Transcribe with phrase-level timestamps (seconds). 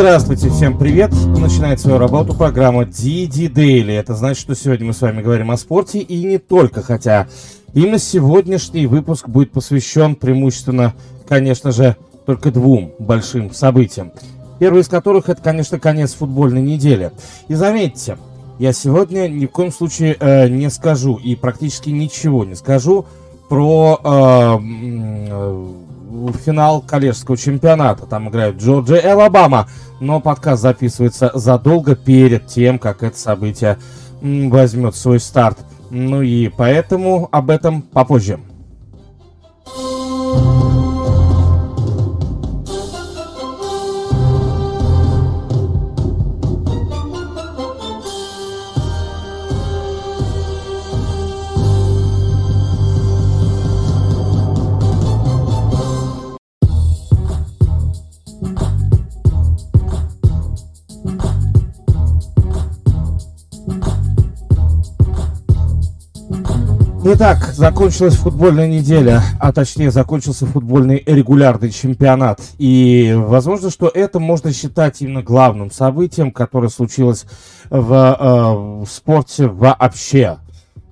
[0.00, 1.12] здравствуйте, всем привет!
[1.38, 3.92] Начинает свою работу программа DD Daily.
[3.92, 7.28] Это значит, что сегодня мы с вами говорим о спорте и не только, хотя
[7.74, 10.94] именно сегодняшний выпуск будет посвящен преимущественно,
[11.28, 14.12] конечно же, только двум большим событиям.
[14.58, 17.12] Первый из которых это, конечно, конец футбольной недели.
[17.48, 18.16] И заметьте,
[18.58, 23.04] я сегодня ни в коем случае э, не скажу и практически ничего не скажу
[23.50, 24.58] про э,
[25.28, 25.72] э,
[26.44, 28.06] финал коллежского чемпионата.
[28.06, 29.68] Там играют Джорджия и Алабама.
[30.00, 33.78] Но подкаст записывается задолго перед тем, как это событие
[34.20, 35.58] возьмет свой старт.
[35.90, 38.38] Ну и поэтому об этом попозже.
[67.12, 72.40] Итак, закончилась футбольная неделя, а точнее закончился футбольный регулярный чемпионат.
[72.56, 77.26] И возможно, что это можно считать именно главным событием, которое случилось
[77.68, 80.38] в, э, в спорте вообще.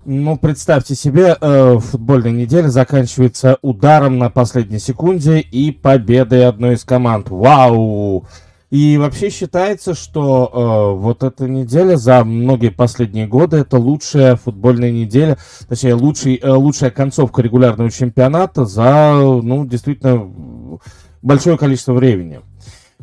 [0.05, 6.83] Ну, представьте себе, э, футбольная неделя заканчивается ударом на последней секунде и победой одной из
[6.83, 7.29] команд.
[7.31, 8.27] Вау!
[8.71, 14.91] И вообще считается, что э, вот эта неделя за многие последние годы это лучшая футбольная
[14.91, 15.39] неделя,
[15.69, 20.79] точнее лучший, э, лучшая концовка регулярного чемпионата за, ну, действительно
[21.23, 22.41] большое количество времени.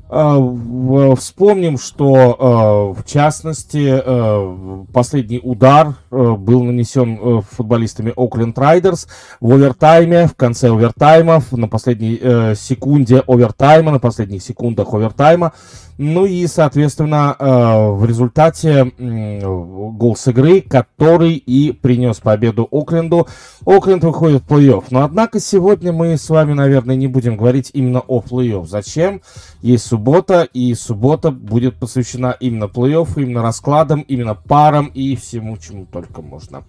[0.08, 9.08] Э, вспомним, что э, в частности э, последний удар был нанесен футболистами Окленд Райдерс
[9.42, 15.54] в овертайме, в конце овертайма, на последней секунде овертайма, на последних секундах овертайма.
[15.98, 23.28] Ну и, соответственно, в результате гол с игры, который и принес победу Окленду.
[23.66, 24.86] Окленд выходит в плей-офф.
[24.90, 28.66] Но, однако, сегодня мы с вами, наверное, не будем говорить именно о плей-офф.
[28.68, 29.22] Зачем?
[29.62, 35.86] Есть суббота, и суббота будет посвящена именно плей-офф, именно раскладам, именно парам и всему, чему
[35.86, 36.64] только можно.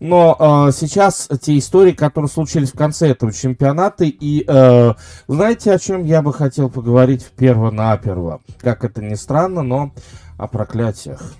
[0.00, 0.36] Но
[0.68, 4.94] э, сейчас те истории, которые случились в конце этого чемпионата, и э,
[5.28, 8.40] знаете, о чем я бы хотел поговорить в перво-наперво?
[8.72, 9.92] Как это ни странно, но
[10.38, 11.34] о проклятиях.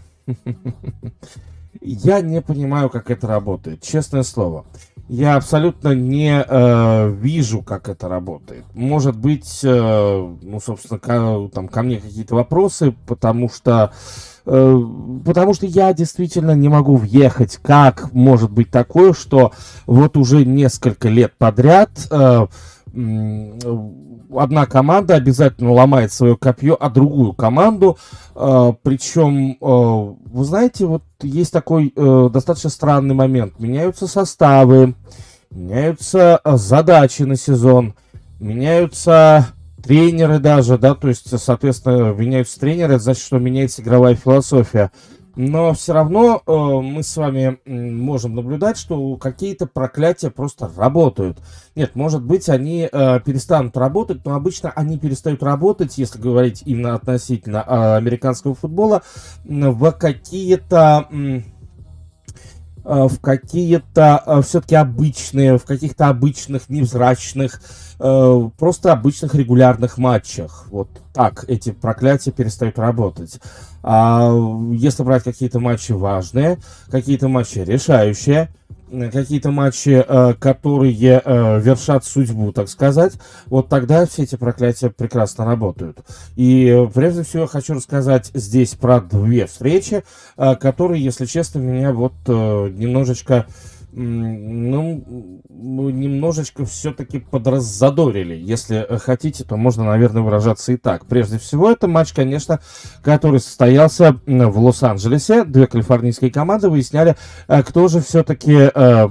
[1.81, 4.67] Я не понимаю, как это работает, честное слово
[5.09, 8.65] я абсолютно не э, вижу, как это работает.
[8.73, 13.93] Может быть, э, ну, собственно, ко, там, ко мне какие-то вопросы, потому что,
[14.47, 14.81] э,
[15.25, 19.53] потому что я действительно не могу въехать, как может быть такое, что
[19.87, 22.47] вот уже несколько лет подряд э,
[24.37, 27.99] одна команда обязательно ломает свое копье, а другую команду.
[28.35, 33.59] Э, причем, э, вы знаете, вот есть такой э, достаточно странный момент.
[33.59, 34.95] Меняются составы,
[35.51, 37.95] меняются задачи на сезон,
[38.41, 39.49] меняются
[39.83, 44.91] тренеры даже, да, то есть, соответственно, меняются тренеры, это значит, что меняется игровая философия.
[45.35, 51.39] Но все равно э, мы с вами можем наблюдать, что какие-то проклятия просто работают.
[51.75, 56.95] Нет, может быть, они э, перестанут работать, но обычно они перестают работать, если говорить именно
[56.95, 59.03] относительно э, американского футбола,
[59.45, 61.09] в какие-то...
[62.85, 67.63] Э, в какие-то э, все-таки обычные, в каких-то обычных, невзрачных,
[68.01, 70.67] э, просто обычных регулярных матчах.
[70.71, 73.39] Вот так эти проклятия перестают работать.
[73.83, 74.33] А
[74.73, 76.59] если брать какие-то матчи важные,
[76.91, 78.49] какие-то матчи решающие,
[79.11, 83.15] какие-то матчи, э, которые э, вершат судьбу, так сказать,
[83.47, 85.99] вот тогда все эти проклятия прекрасно работают.
[86.37, 90.05] И э, прежде всего хочу рассказать здесь про две встречи,
[90.37, 93.47] которые, если честно, меня вот немножечко
[93.93, 98.35] ну, немножечко все-таки подраззадорили.
[98.35, 101.07] Если хотите, то можно, наверное, выражаться и так.
[101.07, 102.61] Прежде всего, это матч, конечно,
[103.03, 105.45] который состоялся в Лос-Анджелесе.
[105.45, 107.17] Две калифорнийские команды выясняли,
[107.49, 109.09] э, кто же все-таки э,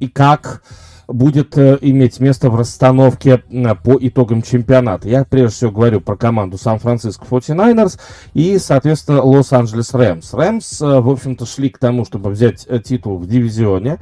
[0.00, 0.62] и как
[1.12, 3.38] будет э, иметь место в расстановке
[3.82, 5.08] по итогам чемпионата.
[5.08, 7.98] Я прежде всего говорю про команду Сан-Франциско 49ers
[8.34, 10.34] и, соответственно, Лос-Анджелес Рэмс.
[10.34, 13.98] Рэмс, э, в общем-то, шли к тому, чтобы взять э, титул в дивизионе.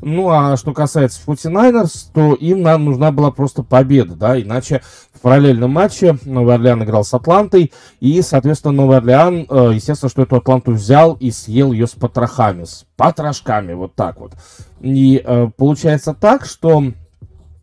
[0.00, 5.20] Ну, а что касается 49ers, то им нам нужна была просто победа, да, иначе в
[5.20, 10.36] параллельном матче Новый Орлеан играл с Атлантой, и, соответственно, Новый Орлеан, э, естественно, что эту
[10.36, 14.32] Атланту взял и съел ее с потрохами, с потрошками, вот так вот.
[14.80, 16.84] И э, получается так, что...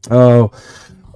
[0.10, 0.48] Э,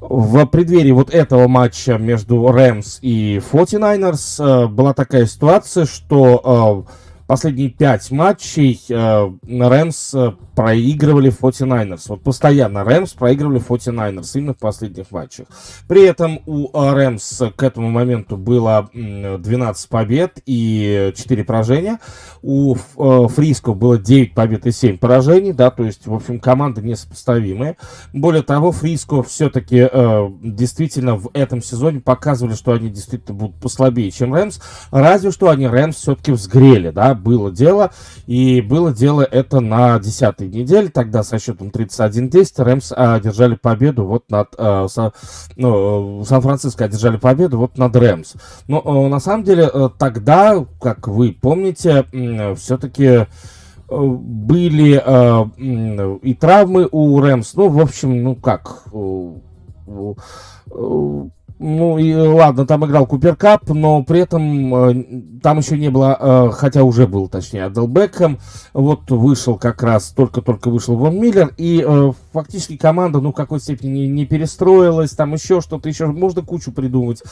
[0.01, 6.85] в преддверии вот этого матча между Рэмс и 49ers была такая ситуация, что
[7.29, 12.05] последние пять матчей э, Рэмс э, проигрывали 49ers.
[12.07, 15.45] Вот постоянно Рэмс проигрывали 49ers именно в последних матчах.
[15.87, 21.99] При этом у э, Рэмс к этому моменту было 12 побед и 4 поражения.
[22.41, 26.81] У э, Фриско было 9 побед и 7 поражений, да, то есть, в общем, команды
[26.81, 27.77] несопоставимые.
[28.11, 34.09] Более того, Фриско все-таки э, действительно в этом сезоне показывали, что они действительно будут послабее,
[34.09, 34.59] чем Рэмс.
[34.89, 37.91] Разве что они Рэмс все-таки взгрели, да, было дело.
[38.25, 40.89] И было дело это на 10 неделе.
[40.89, 44.49] Тогда со счетом 31-10 Рэмс одержали победу вот над...
[44.55, 45.13] Со,
[45.55, 48.33] ну, Сан-Франциско одержали победу вот над Рэмс.
[48.67, 52.05] Но э, на самом деле э, тогда, как вы помните,
[52.55, 53.25] все-таки э,
[53.89, 57.53] были э, и травмы у Рэмс.
[57.55, 58.83] Ну, в общем, ну как...
[61.61, 66.17] ну, и ладно, там играл Купер Кап, но при этом э, там еще не было,
[66.17, 68.39] э, хотя уже был, точнее, Адел Бекхэм.
[68.71, 73.59] Вот вышел как раз, только-только вышел Вон Миллер, и э, фактически команда, ну, в какой
[73.59, 77.23] степени не, не перестроилась, там еще что-то, еще можно кучу придумать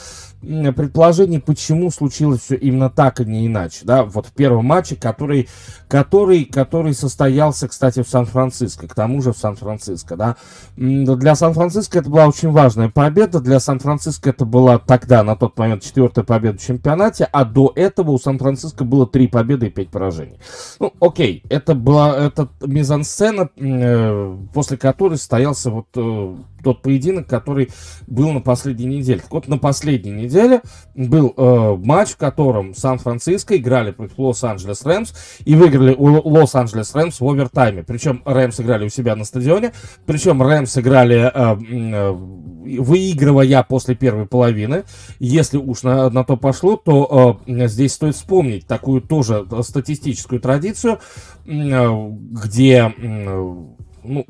[0.41, 5.47] предположений, почему случилось все именно так, а не иначе, да, вот в первом матче, который,
[5.87, 10.35] который, который состоялся, кстати, в Сан-Франциско, к тому же в Сан-Франциско, да.
[10.75, 15.83] Для Сан-Франциско это была очень важная победа, для Сан-Франциско это была тогда, на тот момент,
[15.83, 20.39] четвертая победа в чемпионате, а до этого у Сан-Франциско было три победы и пять поражений.
[20.79, 26.35] Ну, окей, это была, это мизансцена, э, после которой состоялся вот э,
[26.67, 27.69] тот поединок, который
[28.07, 29.21] был на последней неделе.
[29.21, 30.61] Так вот, на последней неделе
[30.95, 35.13] был э, матч, в котором Сан-Франциско играли против Лос-Анджелес Рэмс
[35.45, 37.83] и выиграли у Лос-Анджелес Рэмс в овертайме.
[37.83, 39.71] Причем Рэмс играли у себя на стадионе,
[40.05, 44.83] причем Рэмс играли, э, э, выигрывая после первой половины.
[45.19, 50.99] Если уж на, на то пошло, то э, здесь стоит вспомнить такую тоже статистическую традицию,
[51.45, 52.09] э,
[52.43, 52.93] где...
[52.97, 53.55] Э,
[54.03, 54.25] ну,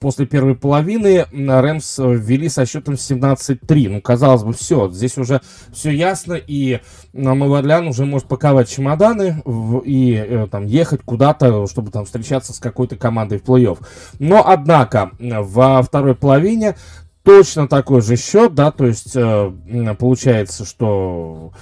[0.00, 3.88] после первой половины Рэмс ввели со счетом 17-3.
[3.88, 5.40] Ну, казалось бы, все, здесь уже
[5.72, 6.80] все ясно, и
[7.12, 9.42] Мавадлян уже может паковать чемоданы
[9.84, 13.78] и э, там ехать куда-то, чтобы там встречаться с какой-то командой в плей-офф.
[14.18, 16.76] Но, однако, во второй половине
[17.22, 21.52] точно такой же счет, да, то есть э, получается, что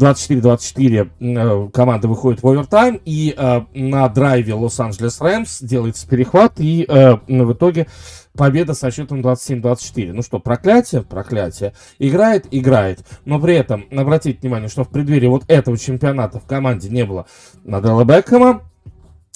[0.00, 6.86] 24-24 э, команда выходит в овертайм, и э, на драйве Лос-Анджелес Рэмс делается перехват, и
[6.88, 7.86] э, в итоге
[8.34, 10.12] победа со счетом 27-24.
[10.14, 11.02] Ну что, проклятие?
[11.02, 11.74] Проклятие.
[11.98, 12.46] Играет?
[12.50, 13.00] Играет.
[13.26, 17.26] Но при этом, обратите внимание, что в преддверии вот этого чемпионата в команде не было
[17.64, 18.62] Наделла Бекхэма,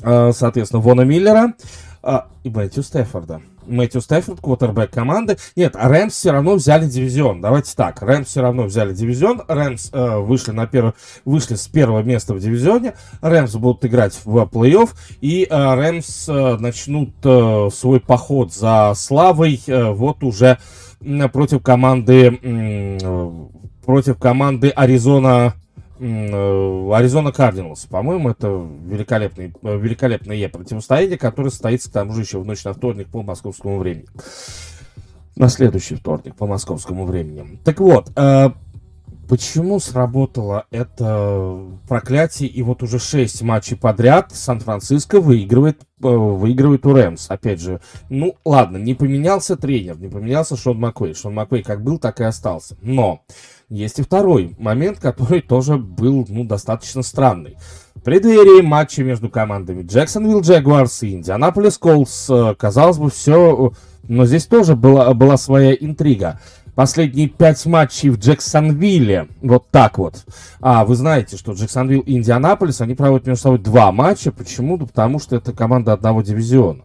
[0.00, 1.55] соответственно, Вона Миллера
[2.04, 3.40] э, и Мэтью Стефорда.
[3.66, 5.36] Мэтью Стефорд, квотербек команды.
[5.56, 7.40] Нет, Рэмс все равно взяли дивизион.
[7.40, 9.42] Давайте так, Рэмс все равно взяли дивизион.
[9.48, 10.94] Рэмс э, вышли, на перв...
[11.24, 12.94] вышли с первого места в дивизионе.
[13.22, 14.90] Рэмс будут играть в плей-офф.
[15.20, 20.58] И э, Рэмс э, начнут э, свой поход за славой э, вот уже
[21.00, 23.31] э, против команды э,
[23.84, 25.55] против команды Аризона
[25.98, 27.86] Аризона Кардиналс.
[27.86, 33.08] По-моему, это великолепное, великолепное противостояние, которое состоится к тому же еще в ночь на вторник
[33.08, 34.06] по московскому времени.
[35.36, 37.60] На следующий вторник по московскому времени.
[37.65, 38.51] Так вот, э,
[39.29, 46.93] почему сработало это проклятие, и вот уже 6 матчей подряд Сан-Франциско выигрывает, э, выигрывает у
[46.93, 47.31] Рэмс.
[47.31, 51.15] Опять же, ну ладно, не поменялся тренер, не поменялся Шон Маквей.
[51.15, 52.77] Шон Маквей как был, так и остался.
[52.81, 53.22] Но
[53.68, 57.56] есть и второй момент, который тоже был, ну, достаточно странный.
[57.94, 63.72] В преддверии матча между командами Джексонвилл Джагуарс и Индианаполис Колс, э, казалось бы, все,
[64.08, 66.40] но здесь тоже была, была своя интрига.
[66.74, 70.24] Последние пять матчей в Джексонвилле, вот так вот.
[70.60, 74.32] А, вы знаете, что Джексонвилл и Индианаполис, они проводят между собой два матча.
[74.32, 74.76] Почему?
[74.76, 76.81] Да потому что это команда одного дивизиона.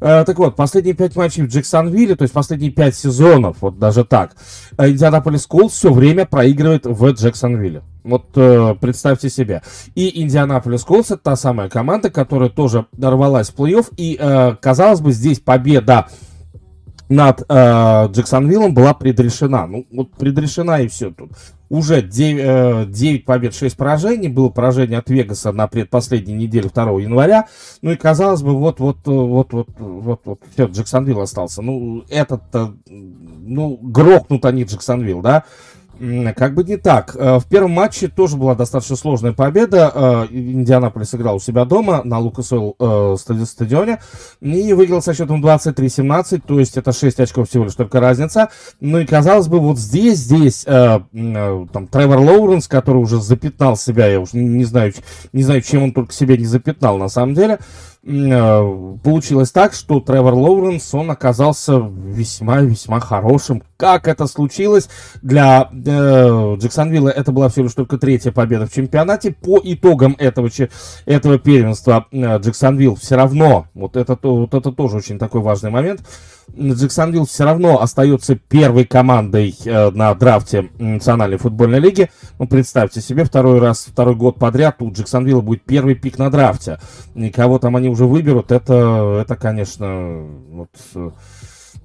[0.00, 4.04] Э, так вот, последние пять матчей в Джексонвилле, то есть последние пять сезонов, вот даже
[4.04, 4.36] так,
[4.78, 7.82] э, Индианаполис Колс все время проигрывает в Джексонвилле.
[8.04, 9.62] Вот э, представьте себе.
[9.94, 13.92] И Индианаполис Колс это та самая команда, которая тоже дорвалась в плей-офф.
[13.96, 16.06] И, э, казалось бы, здесь победа
[17.08, 19.66] над э, Джексонвиллом была предрешена.
[19.66, 21.30] Ну, вот предрешена и все тут
[21.68, 24.28] уже 9, 9 э, побед, 6 поражений.
[24.28, 27.46] Было поражение от Вегаса на предпоследней неделе 2 января.
[27.82, 31.62] Ну и казалось бы, вот, вот, вот, вот, вот, вот, все, Джексонвилл остался.
[31.62, 32.42] Ну, этот,
[32.86, 35.44] ну, грохнут они Джексонвилл, да.
[36.36, 37.16] Как бы не так.
[37.16, 39.90] Э, в первом матче тоже была достаточно сложная победа.
[39.94, 42.76] Э, Индианаполис играл у себя дома на Лукас Ойл
[43.18, 44.00] стадионе
[44.40, 48.50] и выиграл со счетом 23-17, то есть это 6 очков всего лишь только разница.
[48.80, 54.20] Ну и казалось бы, вот здесь, здесь там Тревор Лоуренс, который уже запятнал себя, я
[54.20, 54.92] уж не знаю,
[55.32, 57.58] не знаю, чем он только себя не запятнал на самом деле,
[58.08, 63.64] Э, получилось так, что Тревор Лоуренс, он оказался весьма-весьма хорошим.
[63.76, 64.88] Как это случилось?
[65.20, 69.32] Для э, Джексонвилла это была всего лишь только третья победа в чемпионате.
[69.32, 70.48] По итогам этого,
[71.04, 76.00] этого первенства э, Джексонвилл все равно, вот это, вот это тоже очень такой важный момент,
[76.58, 82.10] Джексонвилл все равно остается первой командой э, на драфте Национальной футбольной лиги.
[82.38, 86.78] Ну, представьте себе, второй раз, второй год подряд у Джексонвилла будет первый пик на драфте.
[87.14, 91.10] И кого там они уже выберут, это, это конечно, вот, э,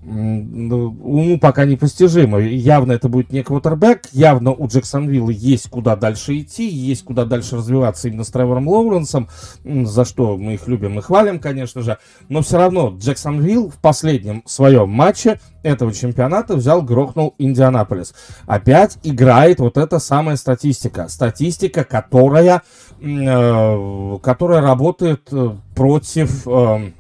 [0.04, 2.40] уму пока непостижимо.
[2.40, 7.58] Явно это будет не квотербек, явно у Джексонвилла есть куда дальше идти, есть куда дальше
[7.58, 9.30] развиваться именно с Тревором Лоуренсом,
[9.64, 11.98] за что мы их любим и хвалим, конечно же.
[12.30, 18.14] Но все равно Джексонвилл в последнем своем матче этого чемпионата взял, грохнул Индианаполис.
[18.48, 21.08] Опять играет вот эта самая статистика.
[21.10, 22.64] Статистика, которая,
[23.02, 26.48] э, которая работает э, против...
[26.48, 26.92] Э,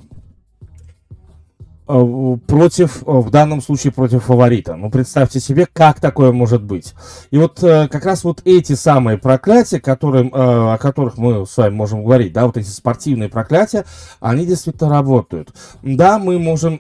[2.47, 4.75] против, э, в данном случае против фаворита.
[4.75, 6.93] Ну, представьте себе, как такое может быть.
[7.31, 11.73] И вот э, как раз вот эти самые проклятия, которые, о которых мы с вами
[11.73, 13.85] можем говорить, да, вот эти спортивные проклятия,
[14.19, 15.49] они действительно работают.
[15.81, 16.79] Да, мы можем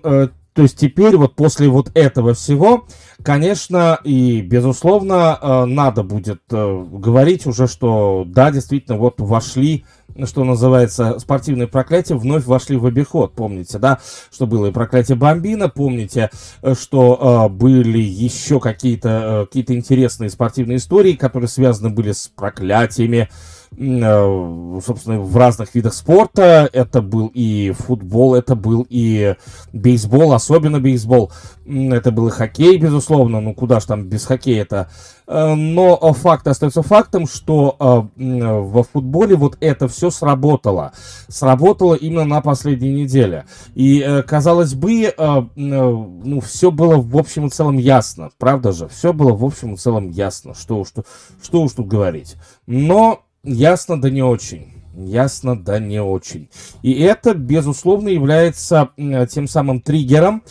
[0.53, 2.85] то есть теперь вот после вот этого всего,
[3.23, 9.85] конечно, и безусловно, надо будет говорить уже, что да, действительно, вот вошли
[10.25, 13.33] что называется, спортивные проклятия вновь вошли в обиход.
[13.33, 13.99] Помните, да,
[14.31, 16.29] что было и проклятие Бомбина, помните,
[16.61, 22.27] э, что э, были еще какие-то э, какие интересные спортивные истории, которые связаны были с
[22.27, 26.69] проклятиями, Э, собственно, в разных видах спорта.
[26.73, 29.35] Это был и футбол, это был и
[29.71, 31.31] бейсбол, особенно бейсбол.
[31.65, 33.39] Это был и хоккей, безусловно.
[33.39, 34.89] Ну, куда ж там без хоккея-то.
[35.25, 40.91] Э, но факт остается фактом, что э, во футболе вот это все сработало.
[41.29, 43.45] Сработало именно на последней неделе.
[43.73, 45.13] И, казалось бы,
[45.55, 48.31] ну, все было в общем и целом ясно.
[48.37, 48.89] Правда же?
[48.89, 50.53] Все было в общем и целом ясно.
[50.53, 51.03] Что, что,
[51.41, 52.35] что уж тут говорить.
[52.67, 54.73] Но Ясно, да не очень.
[54.93, 56.49] Ясно, да не очень.
[56.81, 58.89] И это, безусловно, является
[59.29, 60.43] тем самым триггером,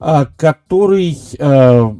[0.00, 1.94] а, который, а,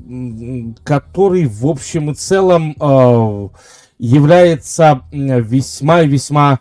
[0.83, 3.51] который в общем и целом а,
[3.99, 6.61] является весьма и весьма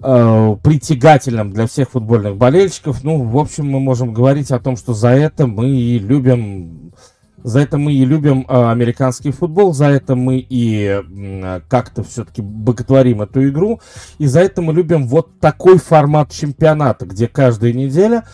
[0.00, 3.04] притягательным для всех футбольных болельщиков.
[3.04, 6.92] Ну, в общем, мы можем говорить о том, что за это мы и любим
[7.42, 12.42] за это мы и любим э, американский футбол, за это мы и э, как-то все-таки
[12.42, 13.80] боготворим эту игру,
[14.18, 18.24] и за это мы любим вот такой формат чемпионата, где каждая неделя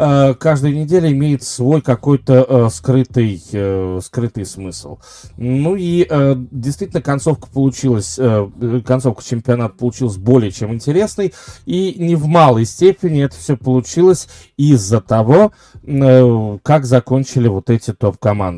[0.00, 4.98] Э, каждая неделя имеет свой какой-то э, скрытый, э, скрытый смысл.
[5.36, 6.06] Ну и
[6.52, 8.18] действительно концовка получилась,
[8.86, 11.34] концовка чемпионата получилась более чем интересной,
[11.66, 15.52] и не в малой степени это все получилось из-за того,
[16.62, 18.57] как закончили вот эти топ-команды.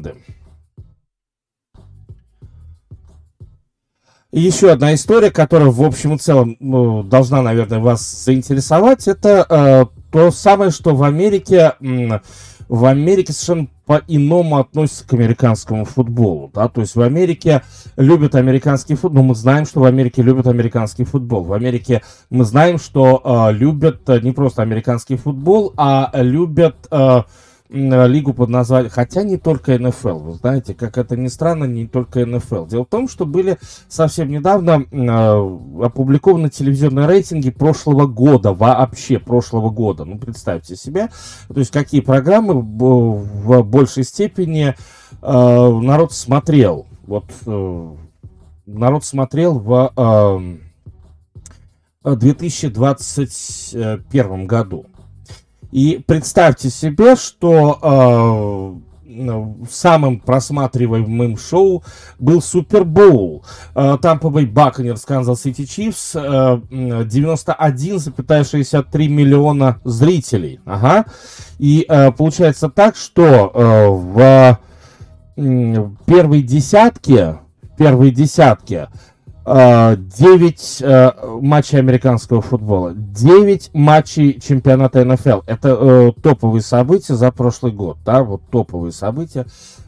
[4.32, 9.44] И еще одна история, которая в общем и целом ну, должна, наверное, вас заинтересовать, это
[9.48, 11.72] э, то самое, что в Америке,
[12.68, 17.62] в Америке совершенно по-иному относятся к американскому футболу, да, то есть в Америке
[17.96, 22.44] любят американский футбол, но мы знаем, что в Америке любят американский футбол, в Америке мы
[22.44, 27.22] знаем, что э, любят э, не просто американский футбол, а любят э, Э,
[27.70, 32.26] лигу под названием, хотя не только НФЛ, вы знаете, как это ни странно, не только
[32.26, 32.66] НФЛ.
[32.66, 33.58] Дело в том, что были
[33.88, 40.04] совсем недавно э, опубликованы телевизионные рейтинги прошлого года, вообще прошлого года.
[40.04, 41.10] Ну, представьте себе,
[41.48, 44.74] то есть какие программы в большей степени
[45.22, 46.86] э, народ смотрел.
[47.06, 47.94] Вот э,
[48.66, 50.56] народ смотрел в э,
[52.16, 54.86] 2021 году.
[55.72, 58.76] И представьте себе, что э,
[59.70, 61.82] самым просматриваемым шоу
[62.18, 63.44] был Супербоул.
[63.74, 70.60] Тампа Бэй Бакканирс, Канзас Сити Чифс, 91,63 миллиона зрителей.
[70.64, 71.06] Ага.
[71.58, 74.60] И э, получается так, что э, в
[76.06, 77.38] первой десятке,
[77.78, 78.88] первой десятке
[79.46, 85.40] 9 э, матчей американского футбола, 9 матчей чемпионата НФЛ.
[85.46, 89.46] Это э, топовые события за прошлый год, да, вот топовые события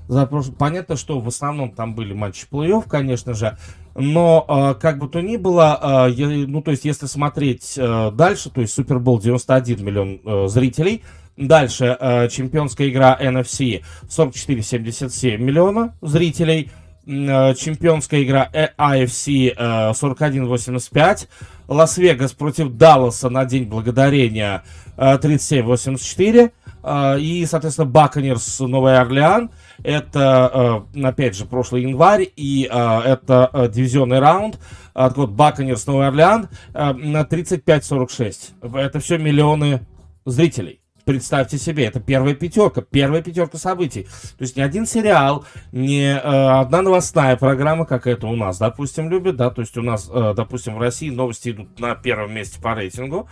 [0.09, 0.57] за прошлый...
[0.57, 3.59] Понятно, что в основном там были матчи плей-офф, конечно же,
[3.95, 8.49] но э, как бы то ни было, э, ну, то есть если смотреть э, дальше,
[8.49, 11.05] то есть Супербол 91 миллион э, зрителей,
[11.37, 21.29] дальше э, чемпионская игра NFC 44,77 миллиона зрителей, Э, чемпионская игра AFC 41-85.
[21.69, 24.63] Лас-Вегас против Далласа на День Благодарения
[24.97, 26.53] 37-84.
[26.85, 29.51] Э, и, соответственно, Баконерс Новый Орлеан.
[29.83, 32.29] Это, э, опять же, прошлый январь.
[32.37, 34.59] И это дивизионный раунд.
[34.93, 38.53] Так вот, Баконерс Новый Орлеан на 35-46.
[38.75, 39.87] Это все миллионы
[40.25, 40.82] зрителей.
[41.05, 44.05] Представьте себе, это первая пятерка, первая пятерка событий.
[44.39, 49.11] То есть ни один сериал, ни э, одна новостная программа, как это у нас, допустим,
[49.11, 52.61] любят, да, то есть у нас, э, допустим, в России новости идут на первом месте
[52.61, 53.29] по рейтингу,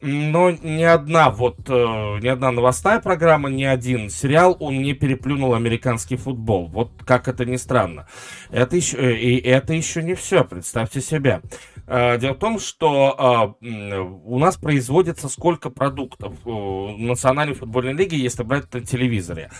[0.00, 5.54] но ни одна вот, э, ни одна новостная программа, ни один сериал, он не переплюнул
[5.54, 6.68] американский футбол.
[6.68, 8.08] Вот как это ни странно.
[8.50, 11.42] Это еще, э, и это еще не все, представьте себе.
[11.86, 18.42] Э, дело в том, что у нас производится сколько продуктов в Национальной футбольной лиге, если
[18.42, 19.50] брать на телевизоре.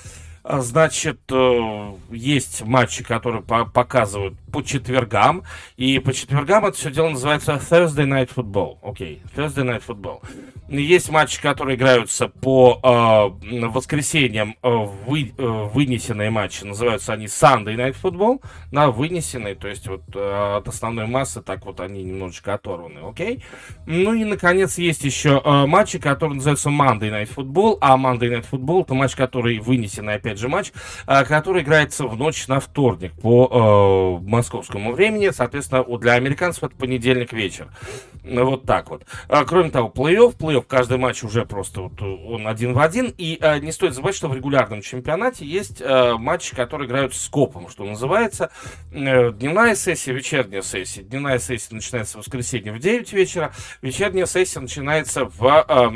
[0.44, 1.20] Значит,
[2.10, 5.44] есть матчи, которые показывают по четвергам.
[5.76, 8.78] И по четвергам это все дело называется Thursday Night Football.
[8.82, 9.36] Окей, okay.
[9.36, 10.20] Thursday Night Football.
[10.68, 16.62] Есть матчи, которые играются по э, воскресеньям, э, вы, э, вынесенные матчи.
[16.62, 18.40] Называются они Sunday Night Football.
[18.70, 23.00] На вынесенные, то есть вот э, от основной массы так вот они немножечко оторваны.
[23.00, 23.36] Окей?
[23.36, 23.42] Okay?
[23.86, 27.78] Ну и, наконец, есть еще э, матчи, которые называются Monday Night Football.
[27.80, 30.72] А Monday Night Football это матч, который вынесенный, опять же, матч,
[31.06, 35.30] э, который играется в ночь на вторник по э, московскому времени.
[35.30, 37.68] Соответственно, для американцев это понедельник вечер.
[38.22, 39.04] Ну, вот так вот.
[39.28, 40.36] А, кроме того, плей-офф.
[40.36, 43.14] Плей-офф каждый матч уже просто вот, он один в один.
[43.16, 47.28] И а, не стоит забывать, что в регулярном чемпионате есть а, матчи, которые играют с
[47.28, 48.50] копом, что называется.
[48.92, 51.02] А, дневная сессия, вечерняя сессия.
[51.02, 53.52] Дневная сессия начинается в воскресенье в 9 вечера.
[53.82, 55.46] Вечерняя сессия начинается в...
[55.46, 55.92] А,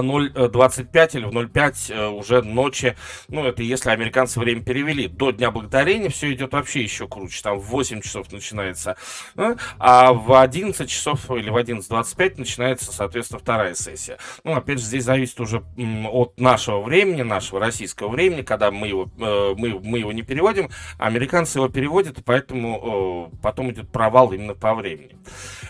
[0.00, 2.96] 0.25 или в 0.5 э, уже ночи,
[3.28, 7.58] ну, это если американцы время перевели, до Дня Благодарения все идет вообще еще круче, там
[7.58, 8.96] в 8 часов начинается,
[9.34, 14.18] ну, а в 11 часов или в 11.25 начинается, соответственно, вторая сессия.
[14.42, 15.62] Ну, опять же, здесь зависит уже
[16.10, 20.70] от нашего времени, нашего российского времени, когда мы его, э, мы, мы его не переводим,
[20.98, 25.16] американцы его переводят, и поэтому э, потом идет провал именно по времени.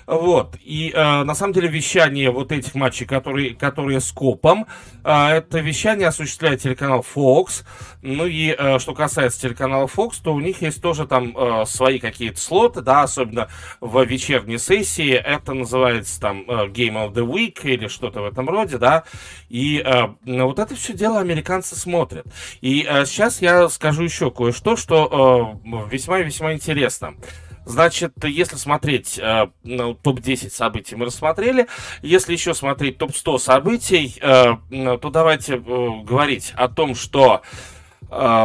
[0.07, 4.67] Вот, и на самом деле вещание вот этих матчей, которые, которые с скопом.
[5.03, 7.65] А, это вещание осуществляет телеканал Fox.
[8.03, 11.99] Ну и э, что касается телеканала Fox, то у них есть тоже там э, свои
[11.99, 13.49] какие-то слоты, да, особенно
[13.81, 15.13] в вечерней сессии.
[15.13, 19.05] Это называется там э, Game of the Week или что-то в этом роде, да.
[19.49, 19.85] И
[20.25, 22.27] вот это все дело американцы смотрят.
[22.61, 27.15] И сейчас я скажу еще кое-что, что весьма-весьма интересно.
[27.67, 31.67] Значит, если смотреть э, ну, топ-10 событий мы рассмотрели,
[32.03, 37.43] если еще смотреть топ-100 событий, э, то давайте э, говорить о том, что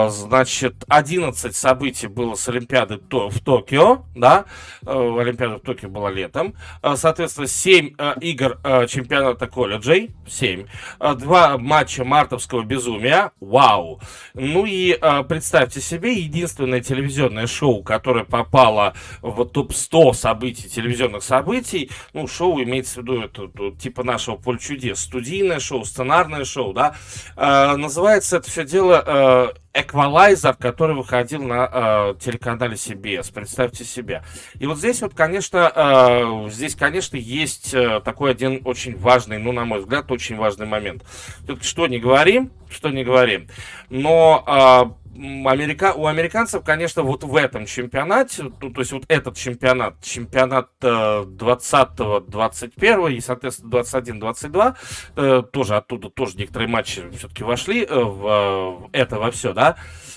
[0.10, 4.46] значит, 11 событий было с Олимпиады в Токио, да,
[4.86, 10.66] э, Олимпиада в Токио была летом, а, соответственно, 7 э, игр э, чемпионата колледжей, 7,
[11.00, 14.02] а, два матча мартовского безумия, вау,
[14.34, 22.28] ну и представьте себе, единственное телевизионное шоу, которое попало в топ-100 событий, телевизионных событий, ну,
[22.28, 26.96] шоу имеется в виду, это, это типа нашего поле чудес, студийное шоу, сценарное шоу, да,
[27.36, 33.32] называется это все дело эквалайзер, который выходил на э, телеканале CBS.
[33.34, 34.24] Представьте себе.
[34.60, 39.52] И вот здесь вот, конечно, э, здесь, конечно, есть э, такой один очень важный, ну,
[39.52, 41.04] на мой взгляд, очень важный момент.
[41.46, 43.48] Тут что не говорим, что не говорим.
[43.90, 45.94] Но э, Америка...
[45.96, 50.88] у американцев, конечно, вот в этом чемпионате, ну, то есть вот этот чемпионат, чемпионат э,
[50.88, 54.76] 20-21 и, соответственно, 21-22,
[55.18, 59.76] э, тоже оттуда тоже некоторые матчи все-таки вошли э, в, в это во все, да,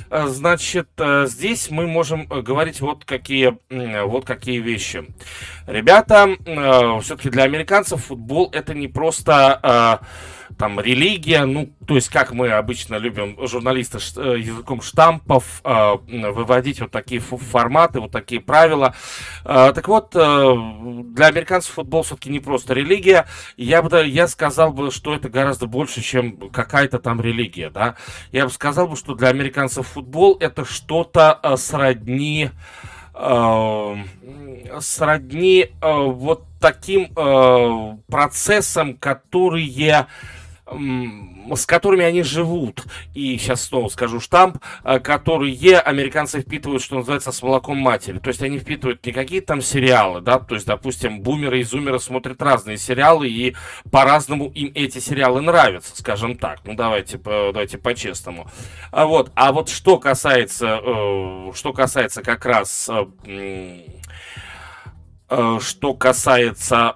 [0.09, 3.59] э, значит, э, здесь мы можем говорить вот какие,
[4.07, 5.05] вот какие вещи.
[5.67, 9.99] Ребята, э, все-таки для американцев футбол это не просто...
[10.01, 10.05] Э,
[10.59, 15.95] там религия, ну, то есть как мы обычно любим журналисты э, языком штампов э,
[16.31, 18.95] выводить вот такие форматы, вот такие правила.
[19.45, 23.27] Э, так вот, для американцев футбол все-таки не просто религия.
[23.57, 27.97] Я бы, я сказал бы, что это гораздо больше, чем какая-то там религия, да.
[28.31, 32.51] Я бы сказал бы, что для американцев футбол это что-то сродни
[33.15, 33.97] э,
[34.81, 40.07] сродни э, вот таким э, процессам, которые
[41.55, 42.85] с которыми они живут.
[43.15, 48.19] И сейчас снова скажу штамп, э, которые американцы впитывают, что называется, с молоком матери.
[48.19, 51.99] То есть они впитывают не какие-то там сериалы, да, то есть, допустим, бумеры и зумеры
[51.99, 53.55] смотрят разные сериалы, и
[53.91, 56.61] по-разному им эти сериалы нравятся, скажем так.
[56.65, 58.47] Ну, давайте, давайте по-честному.
[58.91, 62.89] А вот, а вот что касается, э, что касается как раз,
[63.27, 63.79] э,
[65.61, 66.95] что касается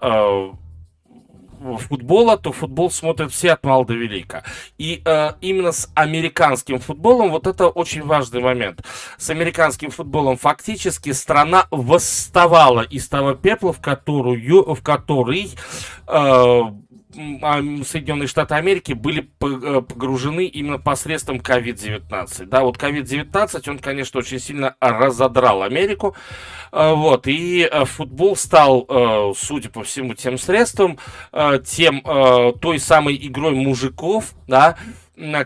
[1.79, 4.45] футбола, то футбол смотрят все от мала до велика.
[4.79, 8.83] И э, именно с американским футболом вот это очень важный момент.
[9.19, 15.51] С американским футболом фактически страна восставала из того пепла, в, которую, в который
[16.07, 16.61] э,
[17.17, 22.45] Соединенные Штаты Америки были э, погружены именно посредством COVID-19.
[22.47, 26.15] Да, вот COVID-19, он, конечно, очень сильно разодрал Америку.
[26.73, 28.87] Э, вот, и э, футбол стал,
[29.37, 30.99] судя по всему, тем средством,
[31.65, 32.03] тем,
[32.61, 34.77] той самой игрой мужиков, да,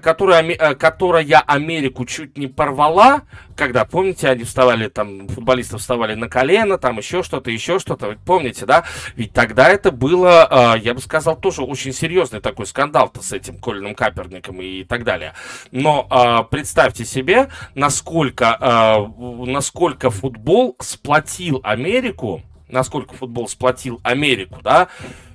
[0.03, 3.23] которая, э, которая Америку чуть не порвала,
[3.57, 8.67] когда, помните, они вставали, там, футболисты вставали на колено, там еще что-то, еще что-то, помните,
[8.67, 8.85] да?
[9.15, 13.59] Ведь тогда это было, э, я бы сказал, тоже очень серьезный такой скандал-то с этим
[13.59, 15.35] Колином Каперником и так далее.
[15.71, 24.89] Но э, представьте себе, насколько, насколько футбол сплотил Америку, насколько футбол сплотил Америку, да,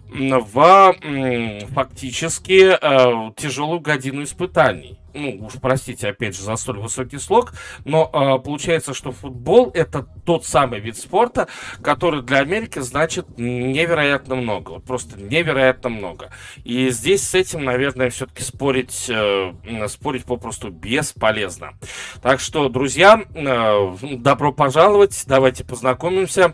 [0.09, 0.95] в
[1.73, 7.53] фактически э, тяжелую годину испытаний ну, уж простите, опять же, за столь высокий слог,
[7.85, 11.47] но э, получается, что футбол это тот самый вид спорта,
[11.81, 16.31] который для Америки значит невероятно много, вот просто невероятно много.
[16.63, 19.53] И здесь с этим, наверное, все-таки спорить, э,
[19.87, 21.73] спорить попросту бесполезно.
[22.21, 26.53] Так что, друзья, э, добро пожаловать, давайте познакомимся.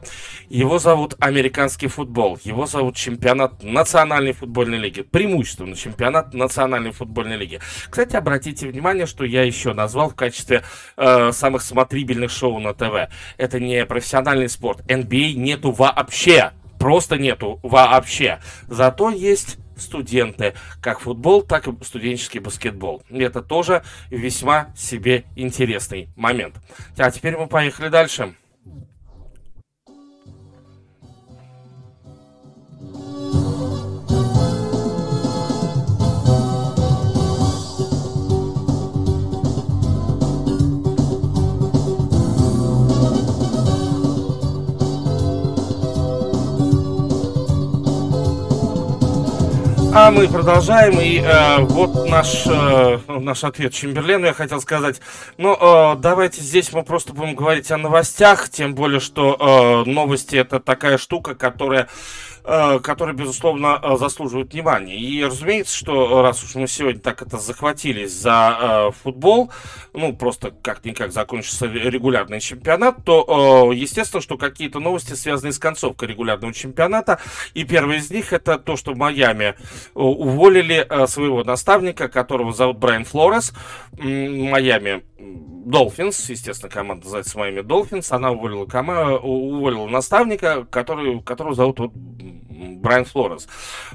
[0.49, 7.59] Его зовут американский футбол, его зовут чемпионат национальной футбольной лиги, преимущественно чемпионат национальной футбольной лиги.
[7.89, 10.63] Кстати, обратите обратите внимание, что я еще назвал в качестве
[10.97, 13.09] э, самых смотрибельных шоу на ТВ.
[13.37, 14.81] Это не профессиональный спорт.
[14.87, 16.51] NBA нету вообще.
[16.79, 18.39] Просто нету вообще.
[18.67, 23.03] Зато есть студенты, как футбол, так и студенческий баскетбол.
[23.09, 26.55] Это тоже весьма себе интересный момент.
[26.97, 28.35] А теперь мы поехали дальше.
[49.93, 55.01] А мы продолжаем, и э, вот наш, э, наш ответ Чемберлену, я хотел сказать.
[55.37, 60.37] Ну, э, давайте здесь мы просто будем говорить о новостях, тем более, что э, новости
[60.37, 61.89] это такая штука, которая
[62.43, 64.97] Э, которые, безусловно, э, заслуживают внимания.
[64.97, 69.51] И, разумеется, что раз уж мы сегодня так это захватились за э, футбол,
[69.93, 76.53] ну, просто как-никак закончится регулярный чемпионат, то, естественно, что какие-то новости связаны с концовкой регулярного
[76.53, 77.19] чемпионата.
[77.53, 79.55] И первый из них это то, что в Майами
[79.93, 83.53] уволили своего наставника, которого зовут Брайан Флорес.
[83.91, 85.03] Майами
[85.65, 89.17] Долфинс, естественно, команда называется Майами Долфинс, она уволила, кома...
[89.17, 91.93] уволила наставника, который, которого зовут вот
[92.61, 93.47] Брайан Флорес.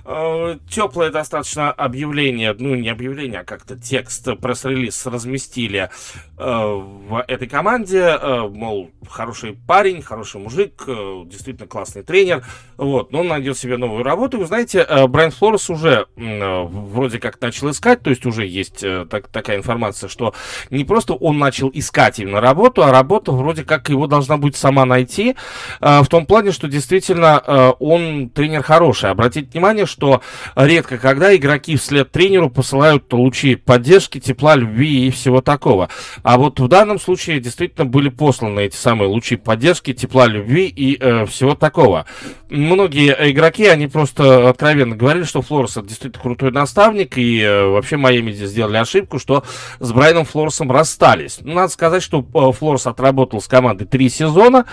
[0.05, 5.89] Э, Теплое достаточно объявление, ну не объявление, а как-то текст, пресс-релиз разместили
[6.37, 12.45] э, в этой команде, э, мол, хороший парень, хороший мужик, действительно классный тренер,
[12.77, 14.39] вот, но он найдет себе новую работу.
[14.39, 19.59] Вы знаете, Брайан Флорес уже вроде как начал искать, то есть уже есть так, такая
[19.59, 20.35] информация, что
[20.71, 24.85] не просто он начал искать именно работу, а работа вроде как его должна будет сама
[24.85, 25.37] найти,
[25.81, 27.39] в том плане, что действительно
[27.79, 29.11] он тренер хороший.
[29.11, 30.23] Обратите внимание, что
[30.55, 35.89] редко когда игроки вслед тренеру посылают лучи поддержки, тепла, любви и всего такого.
[36.23, 40.97] А вот в данном случае действительно были посланы эти самые лучи поддержки, тепла, любви и
[41.01, 42.07] э, всего такого.
[42.49, 47.97] Многие игроки, они просто откровенно говорили, что Флорес это действительно крутой наставник, и э, вообще
[47.97, 49.45] Майами здесь сделали ошибку, что
[49.81, 51.39] с Брайаном Флоресом расстались.
[51.43, 54.67] Ну, надо сказать, что э, Флорес отработал с командой три сезона,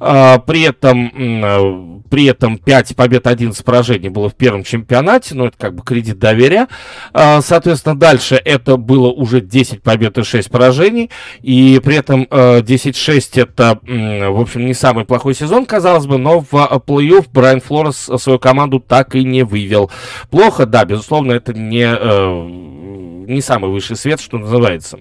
[0.00, 5.46] э, при этом, э, при этом 5 побед, 11 поражений было в первом чемпионате, но
[5.46, 6.68] это как бы кредит доверия.
[7.12, 11.10] А, соответственно, дальше это было уже 10 побед и 6 поражений,
[11.42, 16.40] и при этом 10-6 э, это, в общем, не самый плохой сезон, казалось бы, но
[16.40, 19.90] в э, плей-офф Брайан Флорес свою команду так и не вывел.
[20.30, 24.98] Плохо, да, безусловно, это не, э, не самый высший свет, что называется.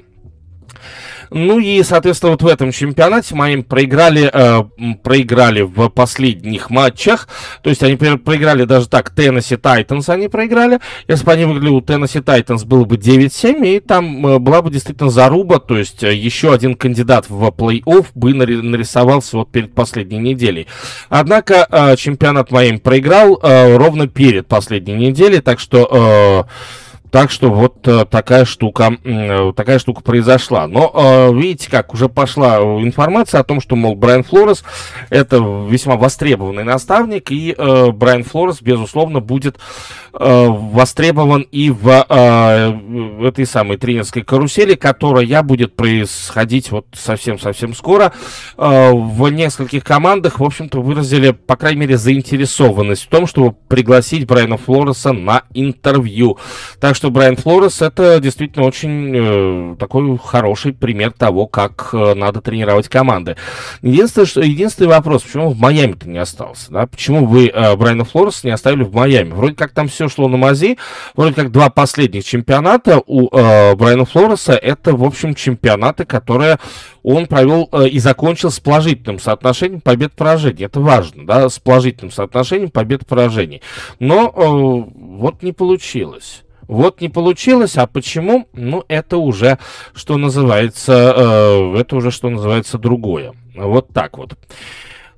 [1.30, 7.28] Ну и, соответственно, вот в этом чемпионате моим проиграли, э, проиграли в последних матчах.
[7.62, 10.80] То есть они проиграли даже так, Теннесси Тайтанс они проиграли.
[11.08, 14.70] Если бы они выиграли у Теннесси Тайтанс, было бы 9-7, и там э, была бы
[14.70, 15.60] действительно заруба.
[15.60, 20.68] То есть э, еще один кандидат в плей-офф бы нарисовался вот перед последней неделей.
[21.10, 26.46] Однако э, чемпионат моим проиграл э, ровно перед последней неделей, так что...
[26.48, 30.68] Э, так что вот э, такая штука, э, такая штука произошла.
[30.68, 34.64] Но э, видите, как уже пошла информация о том, что, мол, Брайан Флорес
[35.10, 35.38] это
[35.70, 39.58] весьма востребованный наставник, и Брайан Флорес, безусловно, будет
[40.12, 41.88] востребован и в
[43.24, 48.14] этой самой тренерской карусели, которая будет происходить вот совсем-совсем скоро.
[48.58, 54.58] В нескольких командах, в общем-то, выразили, по крайней мере, заинтересованность в том, чтобы пригласить Брайана
[54.58, 56.38] Флореса на интервью.
[56.80, 62.42] Так что Брайан Флорес это действительно очень э, такой хороший пример того, как э, надо
[62.42, 63.36] тренировать команды.
[63.84, 66.72] Единственное, что, единственный вопрос, почему в Майами-то не остался?
[66.72, 66.88] Да?
[66.88, 69.30] Почему вы э, Брайана Флореса не оставили в Майами?
[69.30, 70.80] Вроде как там все шло на мази,
[71.16, 76.58] вроде как два последних чемпионата у э, Брайана Флореса это, в общем, чемпионаты, которые
[77.04, 80.66] он провел э, и закончил с положительным соотношением побед-поражений.
[80.66, 83.62] Это важно, да, с положительным соотношением побед-поражений.
[84.00, 86.44] Но э, вот не получилось.
[86.68, 88.48] Вот не получилось, а почему?
[88.54, 89.58] Ну, это уже,
[89.94, 93.34] что называется, э, это уже, что называется, другое.
[93.56, 94.38] Вот так вот.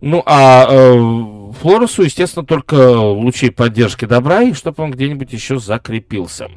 [0.01, 6.49] Ну, а э, Флоресу, естественно, только лучи поддержки добра, и чтобы он где-нибудь еще закрепился.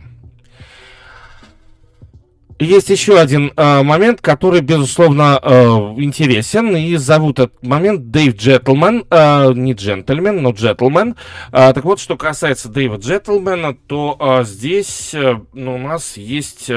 [2.62, 5.52] Есть еще один э, момент, который, безусловно, э,
[5.98, 11.16] интересен, и зовут этот момент Дэйв Джентльмен, э, не джентльмен, но джентльмен.
[11.50, 16.66] Э, так вот, что касается Дэйва Джентльмена, то э, здесь э, ну, у нас есть
[16.68, 16.74] э,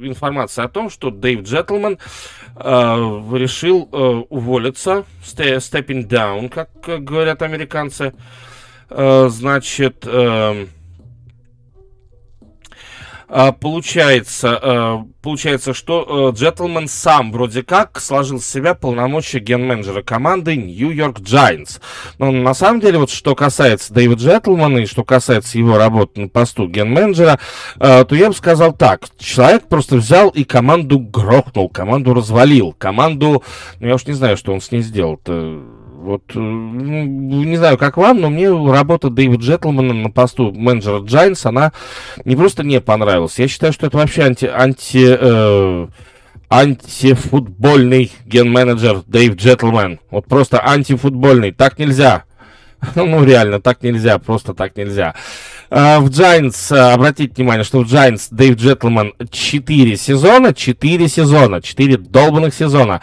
[0.00, 1.98] информация о том, что Дэйв Джентльмен
[2.56, 2.62] э,
[3.36, 3.96] решил э,
[4.30, 6.70] уволиться, stepping down, как
[7.04, 8.14] говорят американцы.
[8.88, 10.04] Э, значит...
[10.06, 10.66] Э,
[13.52, 20.56] получается, а, получается, что э, Джентльмен сам вроде как сложил с себя полномочия ген-менеджера команды
[20.56, 21.80] Нью-Йорк Giants.
[22.18, 26.28] Но на самом деле, вот что касается Дэвида Джентльмана и что касается его работы на
[26.28, 27.40] посту ген-менеджера,
[27.78, 29.02] то я бы сказал так.
[29.18, 33.42] Человек просто взял и команду грохнул, команду развалил, команду...
[33.80, 35.60] Ну, я уж не знаю, что он с ней сделал-то
[36.04, 41.00] вот, э, ну, не знаю, как вам, но мне работа Дэвида Джетлмана на посту менеджера
[41.00, 41.72] Giants, она
[42.24, 43.38] не просто не понравилась.
[43.38, 44.44] Я считаю, что это вообще анти...
[44.46, 45.86] анти э,
[46.50, 49.98] антифутбольный ген-менеджер Дэйв Джетлман.
[50.10, 51.52] Вот просто антифутбольный.
[51.52, 52.24] Так нельзя.
[52.94, 55.14] Ну, реально, так нельзя, просто так нельзя.
[55.76, 61.60] А, в Giants, а, обратите внимание, что в Giants Дэйв Джетлман 4 сезона, 4 сезона,
[61.60, 63.00] 4 долбанных сезона.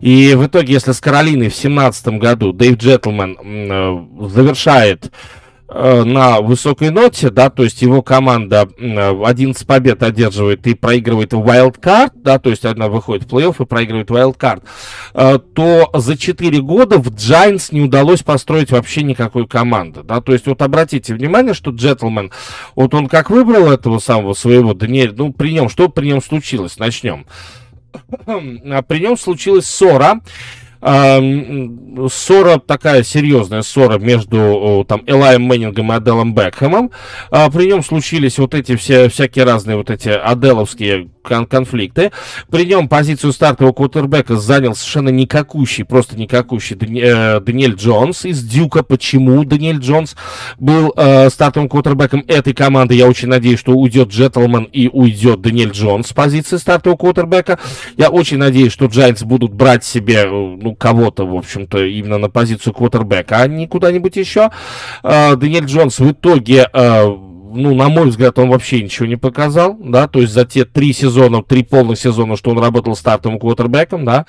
[0.00, 3.36] И в итоге, если с Каролиной в 17 году Дэйв Джетлман
[4.30, 5.12] завершает
[5.68, 12.38] на высокой ноте, да, то есть его команда 11 побед одерживает и проигрывает wildcard, да,
[12.38, 14.62] то есть она выходит в плей-офф и проигрывает wildcard,
[15.14, 20.32] э, то за 4 года в Giants не удалось построить вообще никакой команды, да, то
[20.32, 22.30] есть вот обратите внимание, что Джетлмен,
[22.74, 26.78] вот он как выбрал этого самого своего Даниэля, ну, при нем, что при нем случилось,
[26.78, 27.26] начнем.
[28.26, 30.20] А при нем случилась ссора,
[30.84, 36.90] ссора, такая серьезная ссора между там Элаем Мэннингом и Аделом Бекхэмом.
[37.30, 42.12] А, при нем случились вот эти все всякие разные вот эти аделовские кон конфликты.
[42.50, 48.42] При нем позицию стартового квотербека занял совершенно никакущий, просто никакущий Дани э, Даниэль Джонс из
[48.44, 48.82] Дюка.
[48.82, 50.16] Почему Даниэль Джонс
[50.58, 52.94] был э, стартовым квотербеком этой команды?
[52.94, 57.58] Я очень надеюсь, что уйдет Джетлман и уйдет Даниэль Джонс с позиции стартового квотербека.
[57.96, 62.74] Я очень надеюсь, что Giants будут брать себе, э, кого-то, в общем-то, именно на позицию
[62.74, 64.50] квотербека, а не куда-нибудь еще.
[65.02, 67.06] Даниэль Джонс в итоге а,
[67.54, 70.92] ну, на мой взгляд, он вообще ничего не показал, да, то есть за те три
[70.92, 74.26] сезона, три полных сезона, что он работал стартовым квотербеком, да,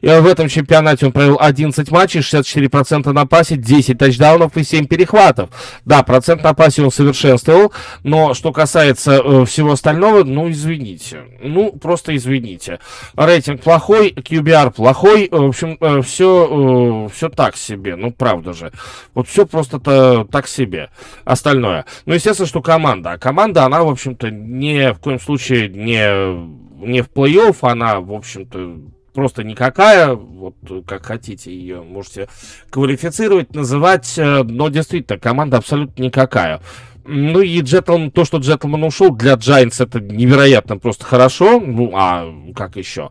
[0.00, 4.86] и в этом чемпионате он провел 11 матчей, 64% на пасе, 10 тачдаунов и 7
[4.86, 5.50] перехватов.
[5.84, 11.72] Да, процент на пасе он совершенствовал, но что касается э, всего остального, ну, извините, ну,
[11.72, 12.78] просто извините.
[13.16, 18.72] Рейтинг плохой, QBR плохой, в общем, э, все, э, все так себе, ну, правда же.
[19.14, 20.90] Вот все просто-то так себе.
[21.24, 21.84] Остальное.
[22.06, 23.12] Ну, естественно, что команда.
[23.12, 28.12] А команда, она, в общем-то, ни в коем случае не, не в плей-офф, она, в
[28.12, 28.80] общем-то,
[29.14, 30.54] просто никакая, вот
[30.86, 32.28] как хотите ее можете
[32.68, 36.60] квалифицировать, называть, э, но действительно команда абсолютно никакая.
[37.08, 41.58] Ну и Джетлман, то, что Джетлман ушел, для Giants это невероятно просто хорошо.
[41.58, 43.10] Ну, а как еще?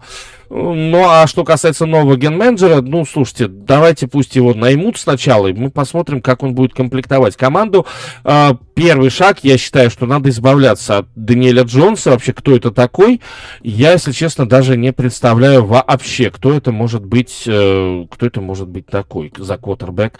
[0.49, 5.69] Ну, а что касается нового ген-менеджера, ну, слушайте, давайте пусть его наймут сначала, и мы
[5.69, 7.85] посмотрим, как он будет комплектовать команду.
[8.23, 12.11] А, первый шаг, я считаю, что надо избавляться от Даниэля Джонса.
[12.11, 13.19] Вообще, кто это такой?
[13.61, 18.69] Я, если честно, даже не представляю вообще, кто это может быть, э, кто это может
[18.69, 20.19] быть такой за квотербек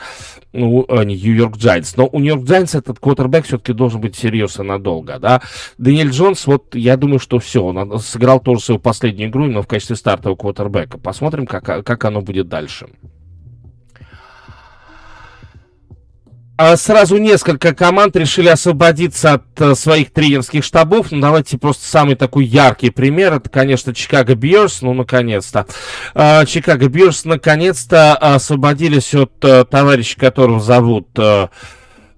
[0.51, 1.93] ну, Нью-Йорк Giants.
[1.95, 5.41] Но у Нью-Йорк Giants этот квотербек все-таки должен быть серьезно надолго, да.
[5.77, 9.67] Даниэль Джонс, вот я думаю, что все, он сыграл тоже свою последнюю игру, но в
[9.67, 10.97] качестве стартового квотербека.
[10.97, 12.87] Посмотрим, как, как оно будет дальше.
[16.59, 21.11] А сразу несколько команд решили освободиться от э, своих тренерских штабов.
[21.11, 23.33] Ну, давайте просто самый такой яркий пример.
[23.33, 24.81] Это, конечно, Чикаго Бьерс.
[24.81, 25.67] Ну, наконец-то.
[26.15, 31.09] А, Чикаго Бьерс наконец-то освободились от э, товарища, которого зовут...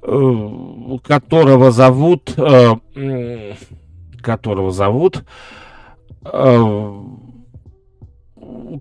[0.01, 2.35] Э, которого зовут...
[4.21, 5.23] которого зовут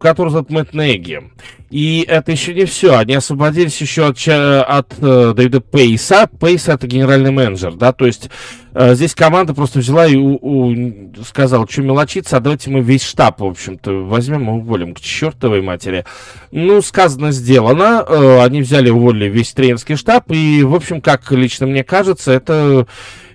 [0.00, 1.22] который зовут Мэтт Неги.
[1.70, 2.96] И это еще не все.
[2.96, 6.28] Они освободились еще от, от э, Дэвида Пейса.
[6.40, 8.30] Пейс это генеральный менеджер, да, то есть
[8.72, 13.04] э, здесь команда просто взяла и у, у, сказала, что мелочиться, а давайте мы весь
[13.04, 16.06] штаб, в общем-то, возьмем и уволим к чертовой матери.
[16.52, 18.04] Ну, сказано, сделано.
[18.08, 22.86] Э, они взяли, уволили весь тренерский штаб, и, в общем, как лично мне кажется, это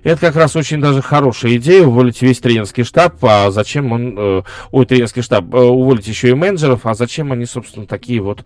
[0.04, 4.42] это как раз очень даже хорошая идея, уволить весь тренерский штаб, а зачем он, э,
[4.72, 8.46] ой, тренерский штаб, э, уволить еще и менеджеров, а зачем они, собственно, такие вот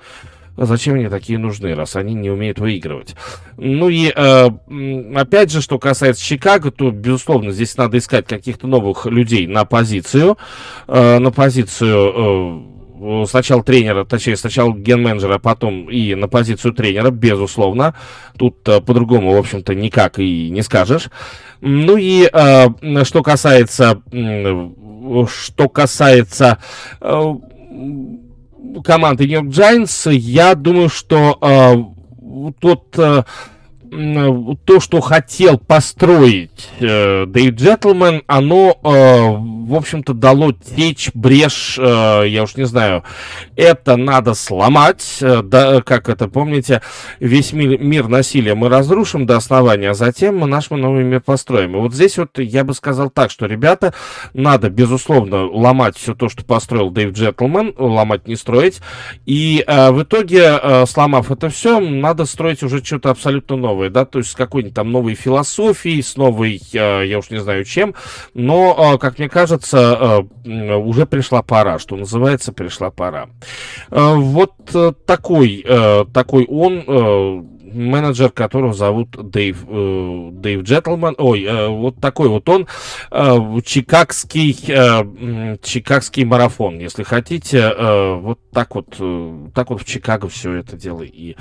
[0.60, 3.16] Зачем они такие нужны, раз они не умеют выигрывать?
[3.58, 4.50] Ну и э,
[5.16, 10.40] опять же, что касается Чикаго, то, безусловно, здесь надо искать каких-то новых людей на позицию.
[10.88, 17.94] На позицию сначала тренера, точнее, сначала ген-менеджера, а потом и на позицию тренера, безусловно.
[18.36, 21.10] Тут по-другому, в общем-то, никак и не скажешь.
[21.62, 24.02] Ну и э, что касается,
[25.28, 26.58] что касается
[27.02, 27.34] э,
[28.84, 33.24] команды Нью-Йорк Giants, я думаю, что э, тот э,
[34.66, 42.24] то, что хотел построить э, Дэйв Джетлмен, оно, э, в общем-то, дало течь, брешь, э,
[42.28, 43.04] я уж не знаю,
[43.56, 46.82] это надо сломать, э, да, как это, помните,
[47.20, 51.76] весь мир, мир насилия мы разрушим до основания, а затем мы наш новый мир построим.
[51.76, 53.94] И вот здесь вот я бы сказал так, что, ребята,
[54.34, 58.82] надо, безусловно, ломать все то, что построил Дэйв Джетлмен, ломать не строить,
[59.26, 63.90] и э, в итоге, э, сломав это все, надо строить уже что-то абсолютно новое новое,
[63.92, 67.64] да, то есть с какой-нибудь там новой философией, с новой, э, я уж не знаю
[67.64, 67.94] чем,
[68.34, 73.30] но, э, как мне кажется, э, уже пришла пора, что называется, пришла пора.
[73.90, 74.54] Вот
[75.06, 75.66] такой,
[76.14, 76.84] такой он
[77.78, 82.68] менеджер, которого зовут Дэйв, э, Дэйв Джетлман, ой, э, вот такой вот он,
[83.12, 89.86] э, чикагский, э, чикагский марафон, если хотите, э, вот так вот, э, так вот в
[89.86, 91.36] Чикаго все это дело и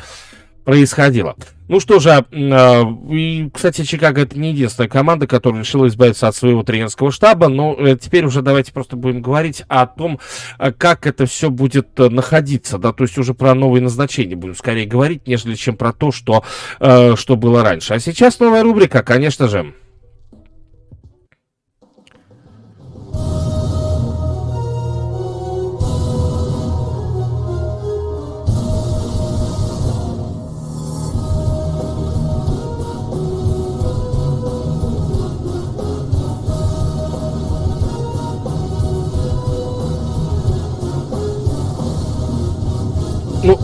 [0.66, 1.36] происходило.
[1.68, 6.34] Ну что же, э, и, кстати, Чикаго это не единственная команда, которая решила избавиться от
[6.34, 10.18] своего тренерского штаба, но э, теперь уже давайте просто будем говорить о том,
[10.58, 14.86] э, как это все будет находиться, да, то есть уже про новые назначения будем скорее
[14.86, 16.44] говорить, нежели чем про то, что,
[16.80, 17.94] что было раньше.
[17.94, 19.72] А сейчас новая рубрика, конечно же.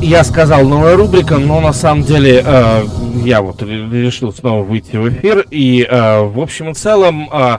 [0.03, 2.85] Я сказал новая рубрика, но на самом деле э,
[3.25, 5.47] я вот решил снова выйти в эфир.
[5.51, 7.59] И э, в общем и целом э,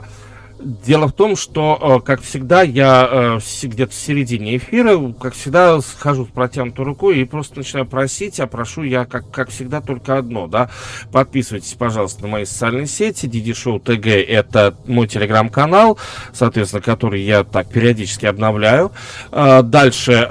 [0.64, 5.78] Дело в том, что, э, как всегда, я э, где-то в середине эфира, как всегда,
[5.82, 10.16] схожу с протянутой рукой и просто начинаю просить, а прошу я, как, как всегда, только
[10.16, 10.70] одно, да.
[11.12, 13.26] Подписывайтесь, пожалуйста, на мои социальные сети.
[13.26, 15.98] Диди Шоу ТГ– это мой телеграм-канал,
[16.32, 18.90] соответственно, который я так периодически обновляю.
[19.32, 20.26] Э, дальше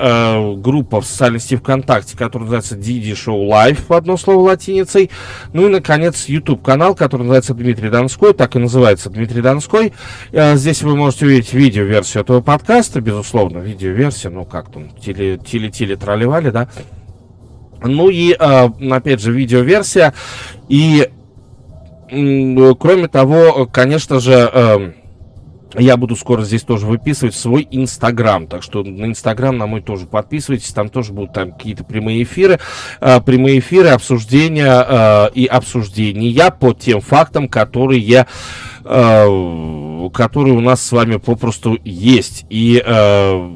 [0.58, 5.12] группа в социальной сети ВКонтакте, которая называется Диди Шоу Лайв, одно слово латиницей.
[5.54, 9.94] Ну и, наконец, YouTube-канал, который называется Дмитрий Донской, так и называется Дмитрий Донской.
[10.32, 16.50] Э, здесь вы можете увидеть видео-версию этого подкаста, безусловно, видео-версия, ну как там, тили-тили тролливали,
[16.50, 16.70] да.
[17.84, 20.14] Ну и, э, опять же, видео-версия.
[20.70, 21.10] И,
[22.10, 24.92] кроме того, конечно же, э,
[25.76, 28.48] я буду скоро здесь тоже выписывать свой Инстаграм.
[28.48, 30.72] Так что на Инстаграм на мой тоже подписывайтесь.
[30.72, 32.60] Там тоже будут там какие-то прямые эфиры.
[33.02, 38.26] Э, прямые эфиры, обсуждения и обсуждения по тем фактам, которые,
[38.84, 42.46] э, которые у нас с вами попросту есть.
[42.50, 43.50] И э,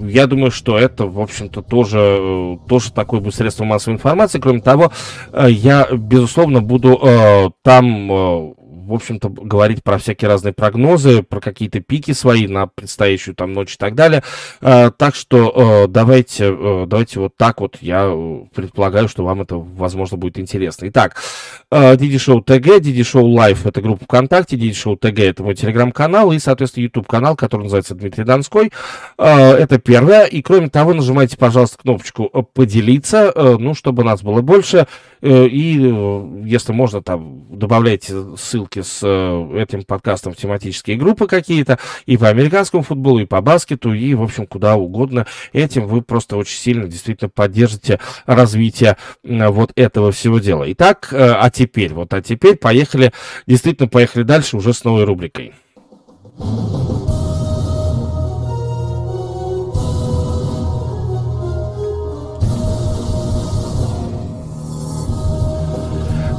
[0.00, 4.38] я думаю, что это, в общем-то, тоже, э, тоже такое будет средство массовой информации.
[4.38, 4.92] Кроме того,
[5.32, 8.54] э, я, безусловно, буду э, там
[8.86, 13.74] в общем-то, говорить про всякие разные прогнозы, про какие-то пики свои на предстоящую там ночь
[13.74, 14.22] и так далее.
[14.60, 18.08] Э, так что э, давайте, э, давайте вот так вот, я
[18.54, 20.86] предполагаю, что вам это, возможно, будет интересно.
[20.88, 21.20] Итак,
[21.70, 26.32] DD Show TG, DD Show Live это группа ВКонтакте, DD Show TG это мой телеграм-канал
[26.32, 28.70] и, соответственно, YouTube канал, который называется Дмитрий Донской.
[29.18, 30.24] Это первое.
[30.24, 34.86] И, кроме того, нажимайте, пожалуйста, кнопочку «Поделиться», ну, чтобы нас было больше.
[35.26, 35.72] И,
[36.44, 42.28] если можно, там, добавляйте ссылки с э, этим подкастом в тематические группы какие-то, и по
[42.28, 45.26] американскому футболу, и по баскету, и, в общем, куда угодно.
[45.52, 50.70] Этим вы просто очень сильно действительно поддержите развитие вот этого всего дела.
[50.72, 53.12] Итак, э, а теперь, вот, а теперь поехали,
[53.46, 55.54] действительно поехали дальше уже с новой рубрикой.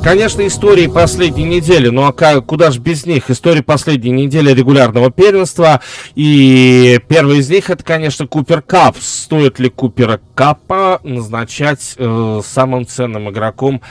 [0.08, 3.30] Конечно, истории последней недели, ну а как, куда же без них?
[3.30, 5.82] Истории последней недели регулярного первенства.
[6.16, 8.96] И первый из них это, конечно, Купер Кап.
[8.96, 13.82] Стоит ли Купера Капа назначать э, самым ценным игроком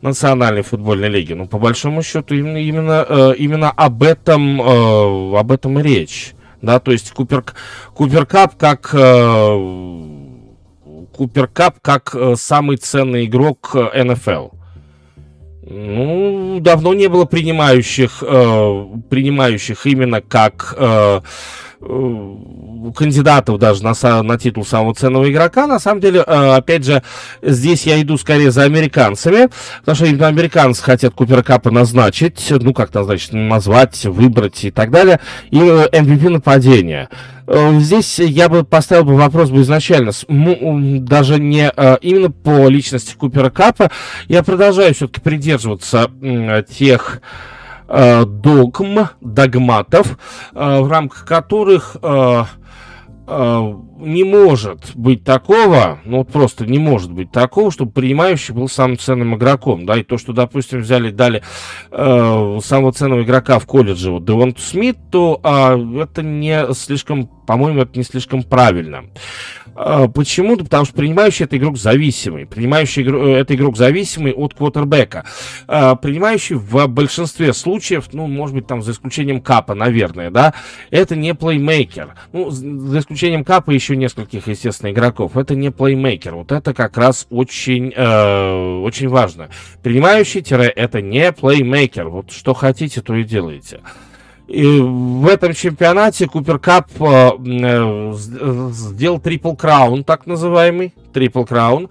[0.00, 1.34] Национальной футбольной лиги?
[1.34, 6.32] Ну, по большому счету, именно, именно, э, именно об этом, э, об этом и речь.
[6.62, 7.44] Да, то есть Купер,
[7.92, 8.94] Купер Кап как...
[8.94, 10.02] Э,
[11.14, 14.56] Купер Кап как э, самый ценный игрок э, НФЛ.
[15.68, 21.20] Ну, давно не было принимающих, э, принимающих именно как э,
[21.80, 25.66] кандидатов даже на, на титул самого ценного игрока.
[25.66, 27.02] На самом деле, э, опять же,
[27.42, 29.48] здесь я иду скорее за американцами,
[29.80, 34.90] потому что именно американцы хотят Купера Капа назначить, ну, как назначить, назвать, выбрать и так
[34.90, 35.20] далее,
[35.50, 37.08] и MVP нападения.
[37.46, 43.14] Э, здесь я бы поставил бы вопрос бы изначально, даже не э, именно по личности
[43.14, 43.90] Купера Капа,
[44.28, 46.10] я продолжаю все-таки придерживаться
[46.68, 47.26] тех э,
[47.88, 50.18] догм, догматов,
[50.52, 51.96] в рамках которых
[53.98, 58.98] не может быть такого, ну вот просто не может быть такого, чтобы принимающий был самым
[58.98, 61.42] ценным игроком, да, и то, что, допустим, взяли, дали
[61.90, 67.82] э, самого ценного игрока в колледже, вот Девонту Смит, то э, это не слишком, по-моему,
[67.82, 69.04] это не слишком правильно.
[69.76, 70.56] А, почему?
[70.56, 72.46] Потому что принимающий это игрок зависимый.
[72.46, 75.24] Принимающий э, это игрок зависимый от квотербека.
[75.68, 80.54] А, принимающий в большинстве случаев, ну, может быть, там за исключением Капа, наверное, да,
[80.90, 82.14] это не плеймейкер.
[82.32, 85.36] Ну, за исключением Капа еще нескольких, естественно, игроков.
[85.36, 86.34] Это не плеймейкер.
[86.34, 89.50] Вот это как раз очень, э, очень важно.
[89.82, 92.08] Принимающий-это не плеймейкер.
[92.08, 93.80] Вот что хотите, то и делаете.
[94.48, 98.12] И в этом чемпионате Купер Кап э, э,
[98.72, 101.88] сделал трипл краун, так называемый, трипл краун.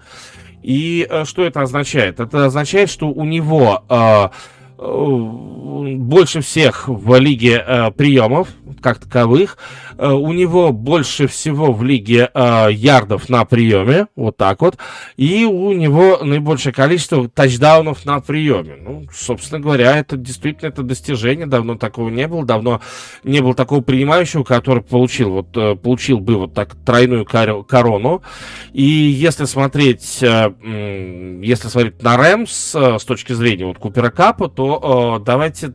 [0.62, 2.18] И э, что это означает?
[2.18, 4.28] Это означает, что у него э, э,
[4.78, 8.48] больше всех в лиге э, приемов,
[8.80, 9.58] как таковых.
[9.96, 14.76] Э, у него больше всего в лиге э, ярдов на приеме, вот так вот.
[15.16, 18.76] И у него наибольшее количество тачдаунов на приеме.
[18.80, 21.46] Ну, собственно говоря, это действительно это достижение.
[21.46, 22.44] Давно такого не было.
[22.44, 22.80] Давно
[23.24, 28.22] не было такого принимающего, который получил, вот, э, получил бы вот так тройную корону.
[28.72, 34.65] И если смотреть, если смотреть на Рэмс с точки зрения вот Купера Капа, то
[35.24, 35.72] давайте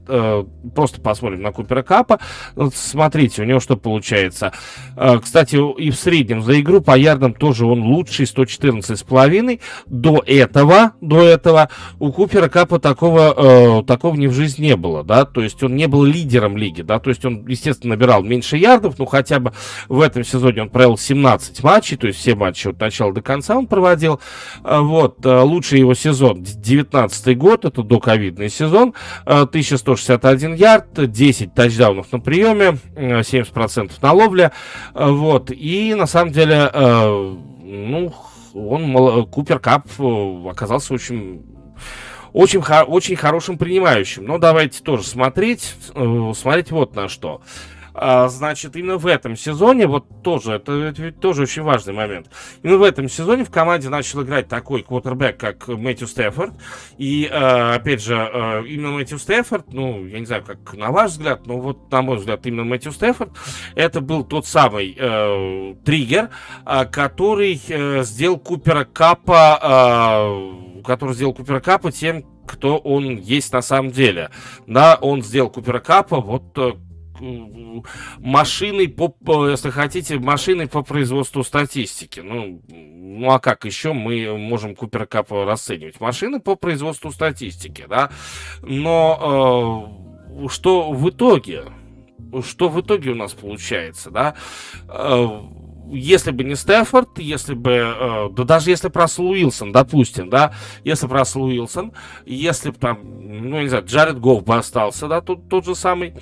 [0.76, 2.20] просто посмотрим на Купера Капа.
[2.56, 4.54] Вот, смотрите, у него что получается.
[4.96, 9.60] А, кстати, и в среднем за игру по ярдам тоже он лучший, 114,5.
[9.88, 11.70] До этого, до этого
[12.00, 15.76] у Купера Капа такого, э, такого ни в жизни не было, да, то есть он
[15.76, 19.54] не был лидером лиги, да, то есть он, естественно, набирал меньше ярдов, но хотя бы
[19.90, 23.58] в этом сезоне он провел 17 матчей, то есть все матчи от начала до конца
[23.58, 24.20] он проводил.
[24.64, 28.81] А, вот, э, лучший его сезон, 19 год, это доковидный сезон,
[29.26, 34.52] 1161 э, ярд, 10 тачдаунов на приеме, 70% на ловле.
[34.94, 35.52] Э, вот.
[35.52, 38.14] И на самом деле, э, ну,
[38.54, 41.46] он, Купер Кап э, оказался очень
[42.34, 44.26] очень, очень хорошим принимающим.
[44.26, 45.76] Но давайте тоже смотреть,
[46.34, 47.42] смотреть вот на что.
[47.94, 52.30] А, значит, именно в этом сезоне, вот тоже, это, это тоже очень важный момент.
[52.64, 56.54] Именно в этом сезоне в команде начал играть такой квотербек, как Мэтью Стефорд.
[56.98, 61.12] И, э, опять же, э, именно Мэтью Стефорд, ну, я не знаю, как на ваш
[61.12, 63.32] взгляд, но вот, на мой взгляд, именно Мэтью Стефорд,
[63.76, 66.30] это был тот самый э, триггер,
[66.92, 73.62] который э, сделал Купера Капа, э, который сделал Купера Капа тем, кто он есть на
[73.62, 74.30] самом деле.
[74.68, 76.74] Да, он сделал Купера Капа вот э,
[78.20, 79.14] машиной по,
[79.50, 82.20] если хотите, машиной по производству статистики.
[82.20, 86.00] Ну, ну а как еще мы можем Купер Кап расценивать?
[86.00, 88.12] Машины по производству статистики, да.
[88.62, 89.98] Но
[90.44, 91.66] э, что в итоге?
[92.46, 94.36] Что в итоге у нас получается, да?
[94.88, 95.42] Э,
[95.92, 100.54] если бы не Стефорд, если бы, э, да даже если бы Рассел Уилсон, допустим, да,
[100.84, 101.94] если бы Рассел Уилсон,
[102.26, 106.16] если бы там, ну, не знаю, Джаред Гофф бы остался, да, тот, тот же самый,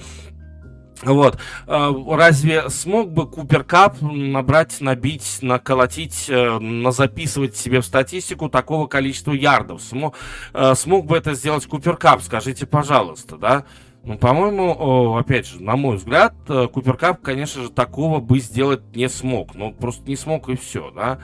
[1.03, 1.39] вот.
[1.67, 8.87] А, разве смог бы Купер Кап набрать, набить, наколотить, э, назаписывать себе в статистику такого
[8.87, 9.81] количества ярдов?
[9.81, 10.15] Смог,
[10.53, 12.21] э, смог бы это сделать Купер Кап?
[12.21, 13.65] Скажите, пожалуйста, да?
[14.03, 18.95] Ну, по-моему, опять же, на мой взгляд, э, Купер Кап, конечно же, такого бы сделать
[18.95, 19.55] не смог.
[19.55, 21.19] Ну, просто не смог и все, да?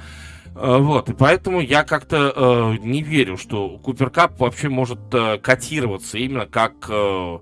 [0.56, 5.38] Э, вот, и поэтому я как-то э, не верю, что Купер Кап вообще может э,
[5.38, 7.39] котироваться именно как, э,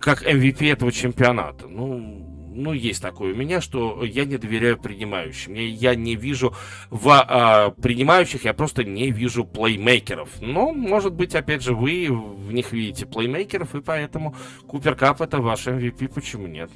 [0.00, 1.68] как MVP этого чемпионата.
[1.68, 2.26] Ну,
[2.56, 5.52] ну, есть такое у меня, что я не доверяю принимающим.
[5.52, 6.54] Я, я не вижу
[6.88, 10.40] в а, принимающих, я просто не вижу плеймейкеров.
[10.40, 14.34] Но, может быть, опять же, вы в них видите плеймейкеров, и поэтому
[14.66, 16.70] Купер Кап это ваш MVP, почему нет?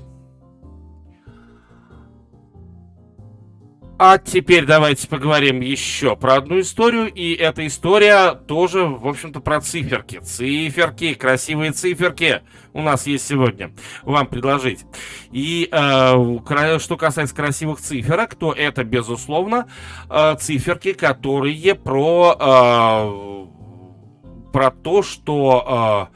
[4.02, 7.12] А теперь давайте поговорим еще про одну историю.
[7.12, 10.20] И эта история тоже, в общем-то, про циферки.
[10.20, 12.40] Циферки, красивые циферки
[12.72, 13.72] у нас есть сегодня
[14.02, 14.86] вам предложить.
[15.32, 19.66] И э, что касается красивых циферок, то это, безусловно,
[20.08, 23.46] э, циферки, которые про, э,
[24.50, 26.08] про то, что...
[26.08, 26.10] Э,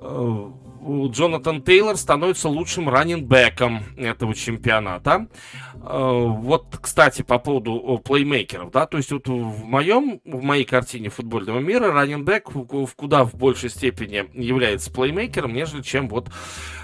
[0.00, 5.28] э, Джонатан Тейлор становится лучшим раннинбеком этого чемпионата.
[5.74, 11.08] Э, вот, кстати, по поводу плеймейкеров, да, то есть вот в моем, в моей картине
[11.08, 16.28] футбольного мира раненбэк в, куда в большей степени является плеймейкером, нежели чем вот,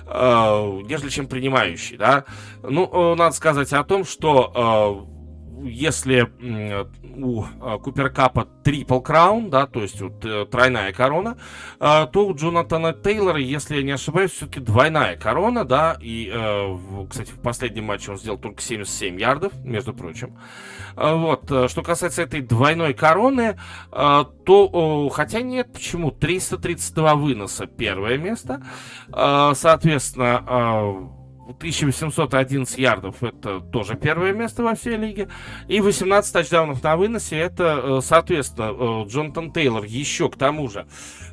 [0.07, 2.25] э, нежели чем принимающий, да.
[2.63, 5.09] Ну, э, надо сказать о том, что
[5.65, 6.31] если
[7.17, 11.39] у а, Купер Капа трипл краун, да, то есть вот э, тройная корона,
[11.81, 16.79] а, то у Джонатана Тейлора, если я не ошибаюсь, все-таки двойная корона, да, и, э,
[17.09, 20.39] кстати, в последнем матче он сделал только 77 ярдов, между прочим.
[20.97, 23.59] А, вот, э, что касается этой двойной короны,
[23.91, 28.63] то, хотя нет, почему, 332 выноса первое место,
[29.11, 31.09] соответственно,
[31.49, 35.29] 1811 ярдов это тоже первое место во всей лиге.
[35.67, 40.87] И 18 тачдаунов на выносе это, э, соответственно, э, Джонатан Тейлор еще к тому же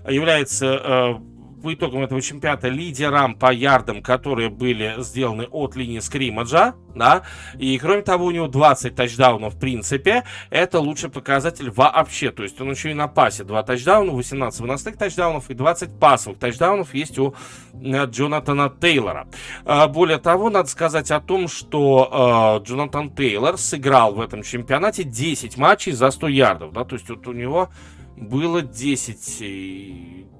[0.07, 1.34] является э,
[1.66, 7.24] по итогам этого чемпионата лидерам по ярдам, которые были сделаны от линии скриммаджа, да,
[7.57, 12.61] и кроме того у него 20 тачдаунов в принципе, это лучший показатель вообще, то есть
[12.61, 17.18] он еще и на пасе 2 тачдауна, 18 выносных тачдаунов и 20 пасовых тачдаунов есть
[17.18, 17.34] у
[17.74, 19.28] э, Джонатана Тейлора.
[19.66, 25.03] А, более того, надо сказать о том, что э, Джонатан Тейлор сыграл в этом чемпионате
[25.03, 27.70] 10 матчей за 100 ярдов, да, то есть вот у него
[28.16, 30.34] было 10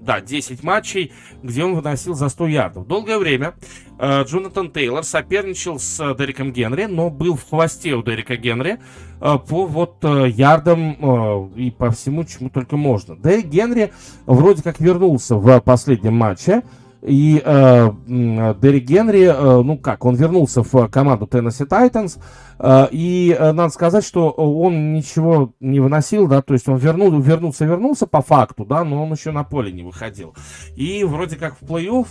[0.00, 2.86] да, 10 матчей, где он выносил за 100 ярдов.
[2.86, 3.54] Долгое время
[3.98, 8.78] э, Джонатан Тейлор соперничал с э, Дереком Генри, но был в хвосте у Дерека Генри
[9.20, 13.16] э, по вот э, ярдам э, и по всему, чему только можно.
[13.16, 13.92] Дерек Генри
[14.26, 16.62] вроде как вернулся в последнем матче,
[17.02, 22.18] и э, Дерек Генри, э, ну как, он вернулся в команду Tennessee Titans,
[22.58, 27.18] э, и э, надо сказать, что он ничего не выносил, да, то есть он вернул,
[27.20, 30.34] вернулся, вернулся по факту, да, но он еще на поле не выходил.
[30.76, 32.06] И вроде как в плей-офф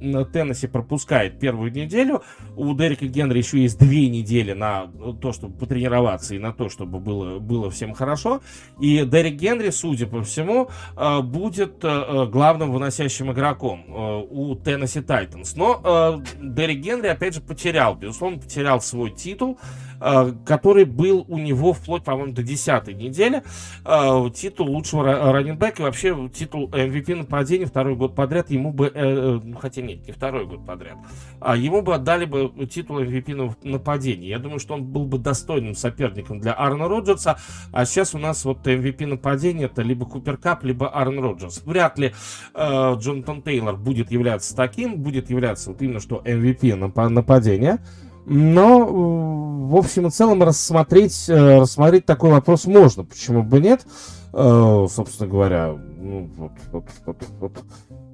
[0.00, 2.22] э, Теннесси пропускает первую неделю,
[2.56, 4.86] у Дерека Генри еще есть две недели на
[5.20, 8.40] то, чтобы потренироваться и на то, чтобы было, было всем хорошо,
[8.80, 15.56] и Дерек Генри, судя по всему, э, будет э, главным выносящим игроком у Теннесси Тайтанс.
[15.56, 19.58] Но э, Дерек Генри, опять же, потерял, безусловно, потерял свой титул.
[20.00, 23.42] Э, который был у него вплоть, по-моему, до 10 недели.
[23.84, 29.40] Э, титул лучшего раненбека и вообще титул MVP нападения второй год подряд ему бы, э,
[29.60, 30.96] хотя нет, не второй год подряд,
[31.40, 34.28] а ему бы отдали бы титул MVP нападения.
[34.28, 37.38] Я думаю, что он был бы достойным соперником для Аарона Роджерса,
[37.72, 41.62] а сейчас у нас вот MVP нападения это либо Купер Кап, либо Аарон Роджерс.
[41.64, 42.14] Вряд ли
[42.56, 46.74] Джонатан Тейлор будет являться таким, будет являться вот именно что MVP
[47.08, 47.80] нападения.
[48.26, 53.04] Но, в общем и целом, рассмотреть, э, рассмотреть такой вопрос можно.
[53.04, 53.86] Почему бы нет?
[54.32, 56.30] Э, собственно говоря, ну.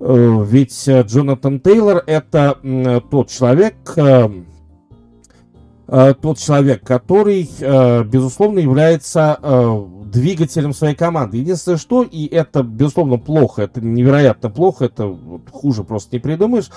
[0.01, 2.59] Э, ведь Джонатан Тейлор это
[3.11, 3.77] тот человек,
[5.87, 7.49] тот человек, который,
[8.05, 9.39] безусловно, является
[10.11, 11.39] двигателем своей команды.
[11.39, 16.71] Единственное, что, и это, безусловно, плохо, это невероятно плохо, это вот, хуже просто не придумаешь,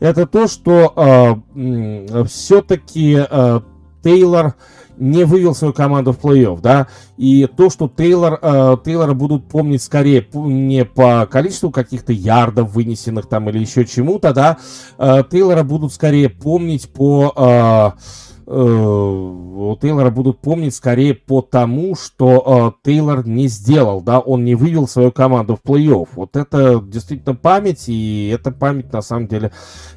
[0.00, 3.60] это то, что э, все-таки э,
[4.02, 4.54] Тейлор
[4.98, 9.82] не вывел свою команду в плей-офф, да, и то, что Тейлор, э, Тейлора будут помнить
[9.82, 14.58] скорее не по количеству каких-то ярдов вынесенных там или еще чему-то, да,
[14.98, 17.32] э, Тейлора будут скорее помнить по...
[17.36, 18.00] Э,
[18.46, 24.88] Тейлора будут помнить скорее по тому, что э, Тейлор не сделал, да, он не вывел
[24.88, 26.08] свою команду в плей-офф.
[26.14, 29.52] Вот это действительно память, и эта память на самом деле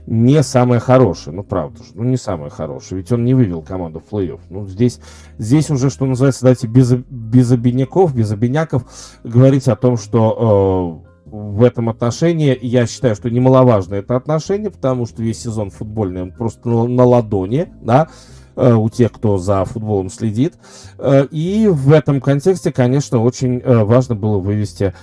[0.06, 4.00] не самая хорошая, ну правда же, ну не самая хорошая, ведь он не вывел команду
[4.00, 4.39] в плей-офф.
[4.50, 5.00] Ну здесь,
[5.38, 8.84] здесь уже, что называется, давайте без, без обиняков, без обиняков
[9.24, 12.58] говорить о том, что э, в этом отношении.
[12.62, 17.68] Я считаю, что немаловажно это отношение, потому что весь сезон футбольный, он просто на, ладони,
[17.82, 20.53] да, Э, у тех, кто за футболом следит.
[20.97, 24.93] Э, и в этом контексте, конечно, очень э, важно было вывести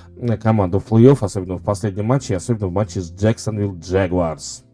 [0.42, 4.64] команду в плей-офф, особенно в последнем матче, особенно в матче с Джексонвилл Джагуарс.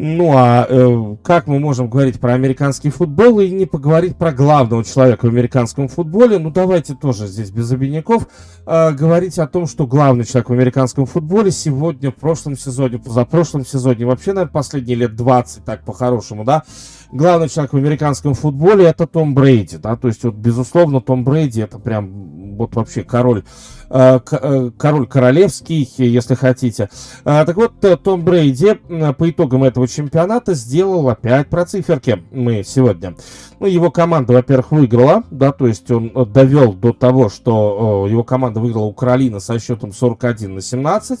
[0.00, 4.84] Ну а э, как мы можем говорить про американский футбол и не поговорить про главного
[4.84, 6.38] человека в американском футболе?
[6.38, 8.28] Ну давайте тоже здесь без обиняков
[8.64, 13.66] э, говорить о том, что главный человек в американском футболе сегодня, в прошлом сезоне, позапрошлом
[13.66, 16.62] сезоне, вообще, наверное, последние лет 20, так по-хорошему, да,
[17.10, 21.60] главный человек в американском футболе это Том Брейди, да, то есть вот, безусловно, Том Брейди
[21.60, 23.44] это прям вот вообще король
[23.90, 26.90] Э, э, король королевский, если хотите.
[27.24, 28.74] Э, так вот, Том Брейди
[29.16, 33.14] по итогам этого чемпионата сделал опять про циферки мы сегодня.
[33.60, 38.60] Ну, его команда, во-первых, выиграла, да, то есть он довел до того, что его команда
[38.60, 41.20] выиграла у Каролины со счетом 41 на 17.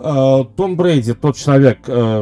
[0.00, 2.20] Э, Том Брейди, тот человек, э,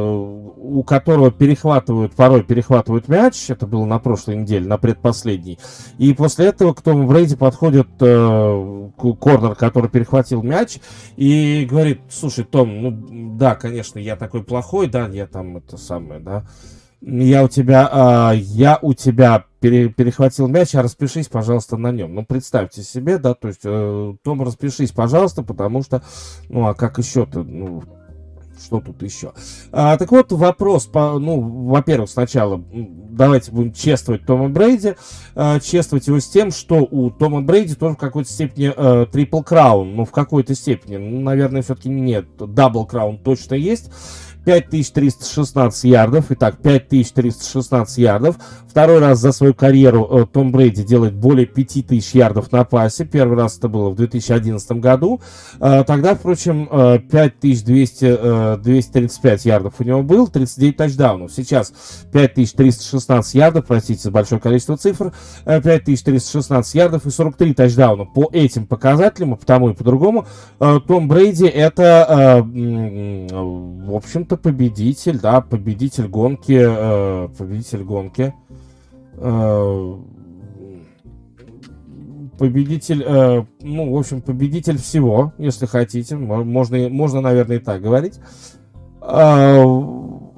[0.57, 5.59] у которого перехватывают, порой перехватывают мяч, это было на прошлой неделе, на предпоследней,
[5.99, 10.79] и после этого к Тому Брейди подходит э, корнер, который перехватил мяч,
[11.17, 16.19] и говорит, слушай, Том, ну да, конечно, я такой плохой, да, я там это самое,
[16.19, 16.45] да,
[17.01, 22.15] я у тебя, э, я у тебя пере, перехватил мяч, а распишись, пожалуйста, на нем.
[22.15, 26.01] Ну, представьте себе, да, то есть, э, Том, распишись, пожалуйста, потому что,
[26.49, 27.83] ну, а как еще-то, ну,
[28.59, 29.33] что тут еще?
[29.71, 34.95] А, так вот, вопрос, по, ну, во-первых, сначала давайте будем чествовать Тома Брейди,
[35.35, 38.73] а, чествовать его с тем, что у Тома Брейди тоже в какой-то степени
[39.11, 43.91] triple crown, ну, в какой-то степени, ну, наверное, все-таки нет, double crown точно есть,
[44.47, 46.25] 5316 ярдов.
[46.29, 48.37] Итак, 5316 ярдов.
[48.65, 53.03] Второй раз за свою карьеру э, Том Брейди делает более 5000 ярдов на пасе.
[53.03, 55.19] Первый раз это было в 2011 году.
[55.59, 61.33] Э, тогда, впрочем, э, 5235 э, ярдов у него был, 39 тачдаунов.
[61.33, 61.73] Сейчас
[62.13, 65.11] 5316 ярдов, простите за большое количество цифр,
[65.43, 68.05] 5316 э, ярдов и 43 тачдауна.
[68.05, 70.25] По этим показателям, по тому и по другому,
[70.59, 78.33] Том Брейди это, в общем-то, победитель, да, победитель гонки, э, победитель гонки,
[79.17, 79.97] э,
[82.37, 88.19] победитель, э, ну, в общем, победитель всего, если хотите, можно, можно, наверное, и так говорить.
[89.01, 89.63] Э,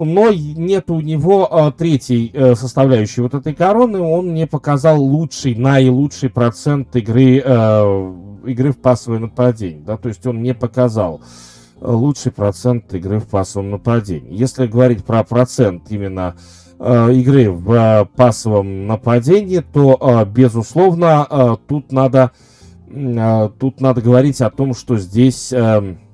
[0.06, 5.56] но нет у него э, третьей э, составляющей вот этой короны, он не показал лучший,
[5.56, 8.14] наилучший процент игры, э,
[8.46, 11.22] игры в пассовое нападение, да, то есть он не показал
[11.82, 14.34] лучший процент игры в пассовом нападении.
[14.34, 16.36] Если говорить про процент именно
[16.80, 22.32] э, игры в э, пассовом нападении, то, э, безусловно, тут надо
[23.60, 26.09] тут надо говорить о том, что здесь э, Э,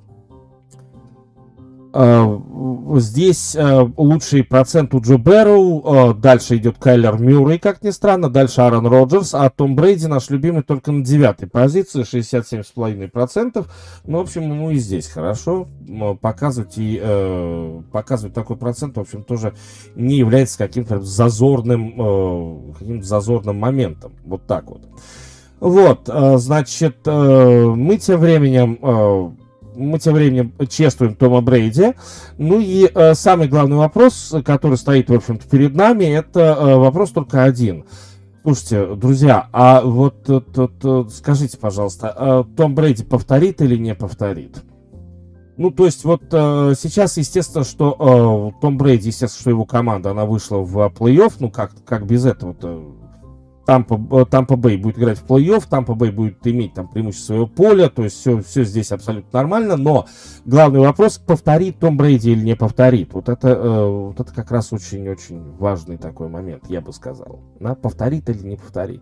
[1.95, 8.29] здесь э, лучший процент у Джо Берроу, э, дальше идет Кайлер Мюррей, как ни странно,
[8.29, 13.65] дальше Аарон Роджерс, а Том Брейди наш любимый только на девятой позиции, 67,5%.
[14.05, 15.69] Ну, в общем, ему и здесь хорошо
[16.19, 17.01] показывать и
[17.93, 19.53] показывать такой процент, в общем, тоже
[19.95, 24.11] не является каким-то зазорным, каким-то зазорным моментом.
[24.25, 24.81] Вот так вот.
[25.61, 29.37] Вот, значит, мы тем временем
[29.75, 31.93] мы тем временем чествуем Тома Брейди.
[32.37, 37.11] Ну и э, самый главный вопрос, который стоит, в общем-то, перед нами, это э, вопрос
[37.11, 37.85] только один.
[38.43, 44.63] Слушайте, друзья, а вот, вот, вот скажите, пожалуйста, э, Том Брейди повторит или не повторит?
[45.57, 50.11] Ну, то есть вот э, сейчас, естественно, что э, Том Брейди, естественно, что его команда,
[50.11, 53.04] она вышла в плей-офф, ну, как, как без этого-то?
[53.65, 57.47] Тампа, э, Тампа Бэй будет играть в плей-офф, Тампа Бэй будет иметь там преимущество своего
[57.47, 60.05] поля, то есть все, все здесь абсолютно нормально, но
[60.45, 63.13] главный вопрос, повторит Том Брейди или не повторит.
[63.13, 67.39] Вот это, э, вот это как раз очень-очень важный такой момент, я бы сказал.
[67.59, 67.75] Да?
[67.75, 69.01] Повторит или не повторит.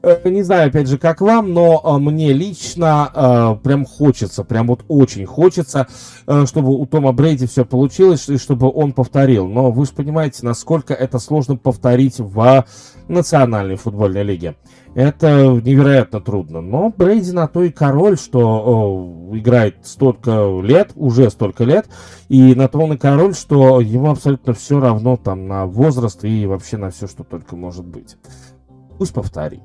[0.00, 4.68] Э, не знаю, опять же, как вам, но э, мне лично э, прям хочется, прям
[4.68, 5.88] вот очень хочется,
[6.26, 9.48] э, чтобы у Тома Брейди все получилось, и чтобы он повторил.
[9.48, 12.64] Но вы же понимаете, насколько это сложно повторить в
[13.08, 14.54] национальной футбольной лиге.
[14.94, 16.60] Это невероятно трудно.
[16.60, 21.88] Но Брейди на то и король, что э, играет столько лет, уже столько лет,
[22.28, 26.46] и на то он и король, что ему абсолютно все равно там на возраст и
[26.46, 28.16] вообще на все, что только может быть.
[28.96, 29.62] Пусть повторит.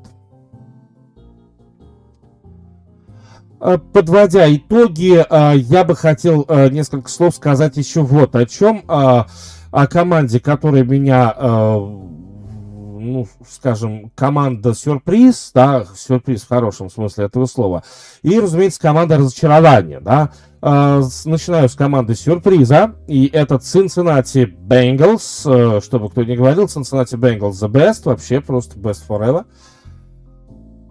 [3.93, 8.83] Подводя итоги, э, я бы хотел э, несколько слов сказать еще вот о чем.
[8.87, 17.83] О команде, которая меня, ну, скажем, команда сюрприз, да, сюрприз в хорошем смысле этого слова.
[18.21, 20.29] И, разумеется, команда разочарования, да.
[20.61, 27.67] Начинаю с команды сюрприза, и это Cincinnati Bengals, чтобы кто не говорил, Cincinnati Bengals the
[27.67, 29.45] best, вообще просто best forever.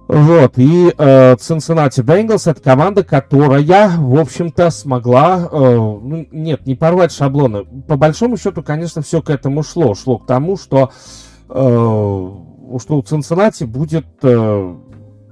[0.08, 6.74] Вот, и э, Cincinnati Bengals это команда, которая, в общем-то, смогла, э, ну, нет, не
[6.74, 7.64] порвать шаблоны.
[7.86, 9.94] По большому счету, конечно, все к этому шло.
[9.94, 10.90] Шло к тому, что,
[11.48, 14.74] э, что у Cincinnati будет, э,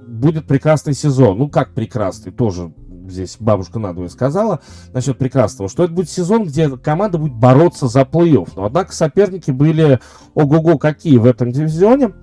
[0.07, 1.37] будет прекрасный сезон.
[1.37, 2.73] Ну, как прекрасный, тоже
[3.07, 4.61] здесь бабушка надвое сказала
[4.93, 8.49] насчет прекрасного, что это будет сезон, где команда будет бороться за плей-офф.
[8.55, 9.99] Но, однако, соперники были
[10.33, 12.13] ого-го какие в этом дивизионе.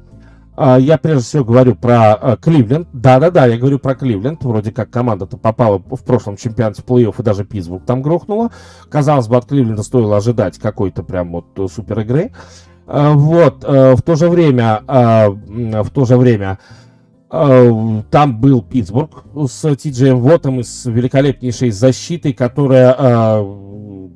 [0.61, 2.89] А, я прежде всего говорю про а, Кливленд.
[2.93, 4.43] Да-да-да, я говорю про Кливленд.
[4.43, 8.51] Вроде как команда-то попала в прошлом чемпионате плей-офф и даже Питтсбург там грохнула.
[8.91, 12.33] Казалось бы, от Кливленда стоило ожидать какой-то прям вот э, супер игры.
[12.89, 16.59] А, вот, э, в то же время, в то же время
[17.31, 23.45] там был Питтсбург с Ти Джеем Вотом и с великолепнейшей защитой, которая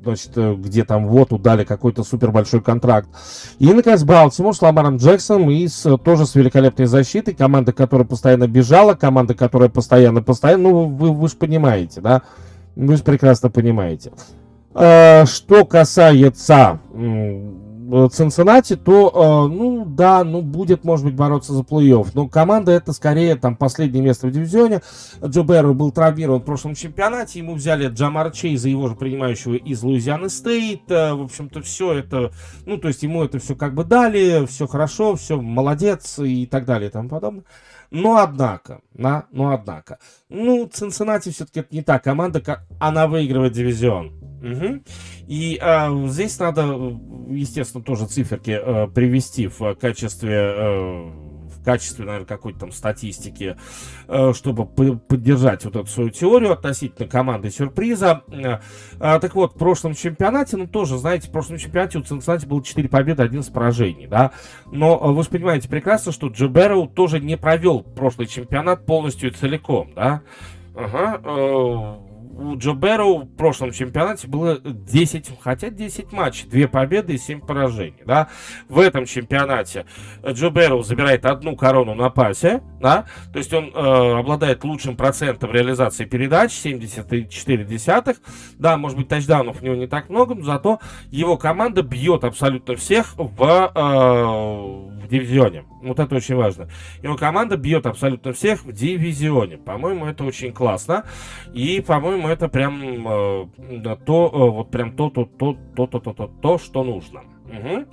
[0.03, 3.09] значит, э, где там вот удали какой-то супер большой контракт.
[3.59, 7.33] И, наконец, Балтимор с Ламаром Джексоном и с, тоже с великолепной защитой.
[7.33, 12.21] Команда, которая постоянно бежала, команда, которая постоянно, постоянно, ну, вы, вы же понимаете, да?
[12.75, 14.11] Вы же прекрасно понимаете.
[14.73, 16.79] Э, что касается
[18.11, 22.09] Цинциннати, то, э, ну, да, ну, будет, может быть, бороться за плей-офф.
[22.13, 24.81] Но команда это скорее там последнее место в дивизионе.
[25.23, 27.39] Джо Берро был травмирован в прошлом чемпионате.
[27.39, 30.89] Ему взяли Джамар Чейза, его же принимающего из Луизианы Стейт.
[30.89, 32.31] Э, в общем-то, все это,
[32.65, 36.65] ну, то есть ему это все как бы дали, все хорошо, все молодец и так
[36.65, 37.43] далее и тому подобное.
[37.93, 43.53] Но однако, на, но однако, ну, Цинциннати все-таки это не та команда, как она выигрывает
[43.53, 44.07] дивизион.
[44.41, 44.83] Угу.
[45.27, 46.63] И а, здесь надо,
[47.29, 51.22] естественно, тоже циферки а, привести в качестве в
[51.63, 53.55] качестве, наверное, какой-то там статистики,
[54.33, 58.23] чтобы поддержать вот эту свою теорию относительно команды сюрприза.
[58.99, 62.89] Так вот, в прошлом чемпионате, ну тоже, знаете, в прошлом чемпионате у Цинциннати было 4
[62.89, 64.31] победы, 11 поражений, да.
[64.71, 66.49] Но вы же понимаете прекрасно, что Джо
[66.87, 70.21] тоже не провел прошлый чемпионат полностью и целиком, да.
[70.75, 71.99] Ага
[72.37, 77.41] у Джо Бэрроу в прошлом чемпионате было 10, хотя 10 матчей, 2 победы и 7
[77.41, 78.29] поражений, да.
[78.69, 79.85] В этом чемпионате
[80.25, 85.51] Джо Бэрроу забирает одну корону на пасе, да, то есть он э, обладает лучшим процентом
[85.51, 87.67] реализации передач, 74
[88.57, 90.79] да, может быть, тачдаунов у него не так много, но зато
[91.11, 95.65] его команда бьет абсолютно всех в, э, в дивизионе.
[95.81, 96.69] Вот это очень важно.
[97.01, 99.57] Его команда бьет абсолютно всех в дивизионе.
[99.57, 101.03] По-моему, это очень классно.
[101.53, 103.47] И, по-моему, это прям э,
[104.05, 107.21] то, э, вот прям то, то, то, то, то, то, то, то, что нужно.
[107.45, 107.85] Угу.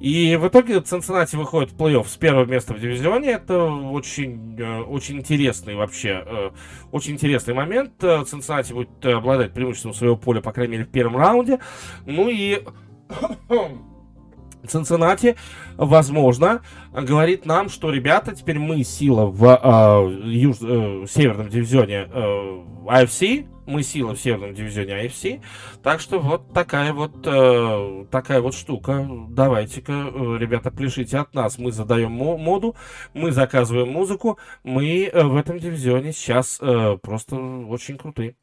[0.00, 3.32] И в итоге Цинциннати выходит в плей-офф с первого места в дивизионе.
[3.32, 6.50] Это очень, э, очень интересный вообще, э,
[6.90, 7.92] очень интересный момент.
[8.00, 11.60] Цинциннати будет обладать преимуществом своего поля, по крайней мере, в первом раунде.
[12.06, 12.64] Ну и
[14.66, 15.36] Цинциннати,
[15.76, 16.62] возможно,
[16.92, 23.46] говорит нам, что, ребята, теперь мы сила в э, юж, э, северном дивизионе э, AFC,
[23.66, 25.42] мы сила в северном дивизионе AFC,
[25.82, 29.08] так что вот такая вот, э, такая вот штука.
[29.30, 31.58] Давайте-ка, э, ребята, пляшите от нас.
[31.58, 32.76] Мы задаем моду,
[33.14, 38.36] мы заказываем музыку, мы э, в этом дивизионе сейчас э, просто очень крутые.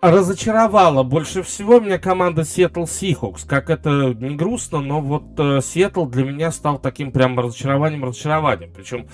[0.00, 3.46] Разочаровала больше всего меня команда Seattle Seahawks.
[3.46, 8.72] Как это не грустно, но вот э, Сиэтл для меня стал таким прям разочарованием, разочарованием.
[8.72, 9.08] Причем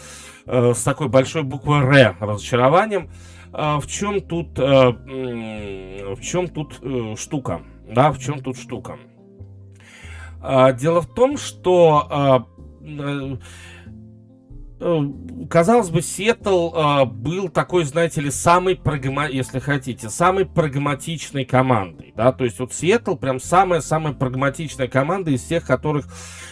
[0.46, 3.10] э, с такой большой буквы Р разочарованием.
[3.52, 4.90] Э, в чем тут, э,
[6.14, 7.62] в чем тут э, штука?
[7.88, 8.98] Да, в чем тут штука?
[10.42, 12.46] Э, дело в том, что
[12.86, 13.36] Э,
[14.78, 19.26] казалось бы, Сиэтл э, был такой, знаете ли, самый прагма...
[19.26, 25.42] если хотите, самой прагматичной командой, да, то есть вот Сиэтл прям самая-самая прагматичная команда из
[25.44, 26.06] тех, которых,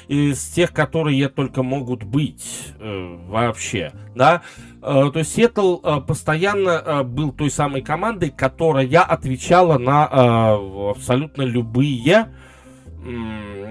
[0.08, 4.40] из тех, которые только могут быть э, вообще, да,
[4.80, 10.90] э, то есть Сиэтл э, постоянно э, был той самой командой, которая отвечала на э,
[10.92, 12.28] абсолютно любые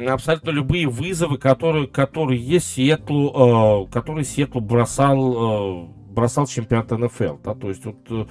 [0.08, 7.38] абсолютно любые вызовы, которые, которые есть Сиэтлу, э, которые Сиэтлу бросал, э, бросал чемпионат НФЛ,
[7.44, 8.26] да, то есть вот, э,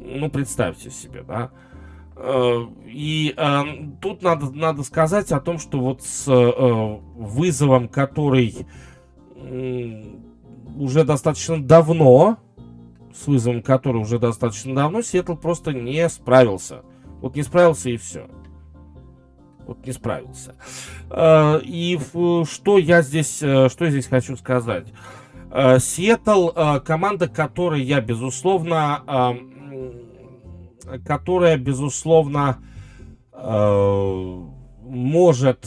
[0.00, 1.50] ну, представьте себе, да,
[2.16, 3.62] э, и э,
[4.00, 8.66] тут надо, надо сказать о том, что вот с э, вызовом, который
[9.34, 10.02] э,
[10.76, 12.38] уже достаточно давно,
[13.12, 16.82] с вызовом, который уже достаточно давно, Сиэтл просто не справился.
[17.20, 18.28] Вот не справился и все
[19.68, 20.54] вот не справился.
[21.10, 21.98] Э, и
[22.44, 24.86] что я здесь, э, что я здесь хочу сказать?
[25.52, 26.48] Э, Сиэтл,
[26.84, 29.36] команда, которой я, безусловно,
[31.06, 32.58] которая, безусловно,
[34.82, 35.66] может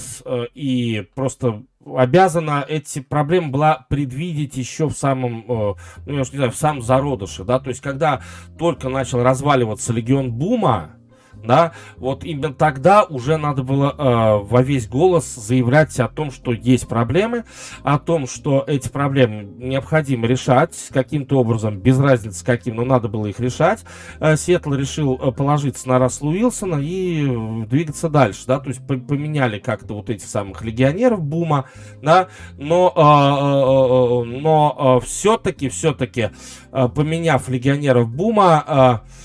[0.53, 1.63] и просто
[1.95, 5.75] обязана эти проблемы была предвидеть еще в самом, ну,
[6.05, 8.21] я уж не знаю, в самом зародыше, да, то есть когда
[8.57, 11.00] только начал разваливаться легион Бума,
[11.43, 16.51] да, вот именно тогда уже надо было э, во весь голос заявлять о том, что
[16.51, 17.45] есть проблемы,
[17.83, 23.27] о том, что эти проблемы необходимо решать каким-то образом, без разницы каким, но надо было
[23.27, 23.83] их решать.
[24.19, 28.85] Э, Сиэтл решил э, положиться на Рассела Уилсона и э, двигаться дальше, да, то есть
[28.85, 31.65] поменяли как-то вот этих самых легионеров Бума,
[32.01, 32.27] да,
[32.57, 36.29] но, э, э, э, но э, все-таки, все-таки,
[36.71, 39.20] э, поменяв легионеров Бума, э,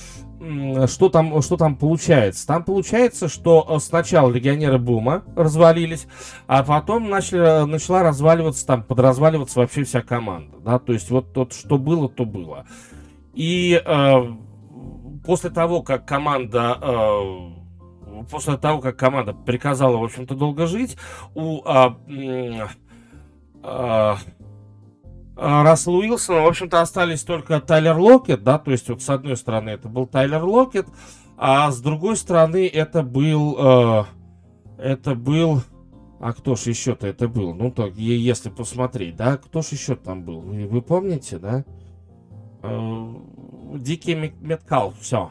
[0.86, 2.47] что там, что там получается?
[2.47, 6.07] Там получается, что э, сначала легионеры Бума развалились,
[6.47, 10.59] а потом начали, начала разваливаться, там, подразваливаться вообще вся команда.
[10.59, 10.78] Да?
[10.78, 12.66] То есть вот, вот что было, то было.
[13.34, 14.16] И э,
[15.24, 16.78] после того, как команда...
[16.80, 17.53] Э,
[18.30, 20.97] после того, как команда приказала, в общем-то, долго жить,
[21.34, 22.66] у э, э,
[23.62, 24.16] а,
[25.37, 29.70] Рассел Уилсона, в общем-то, остались только Тайлер Локет, да, то есть вот с одной стороны
[29.70, 30.89] это был Тайлер Локет,
[31.37, 34.05] а с другой стороны это был, э,
[34.78, 35.61] это был,
[36.20, 37.55] а кто ж еще-то это был?
[37.55, 40.41] Ну, так, если посмотреть, да, кто ж еще там был?
[40.41, 41.64] Вы, вы помните, да?
[42.62, 43.14] Э,
[43.74, 45.30] Ди Кей Меткалф, все.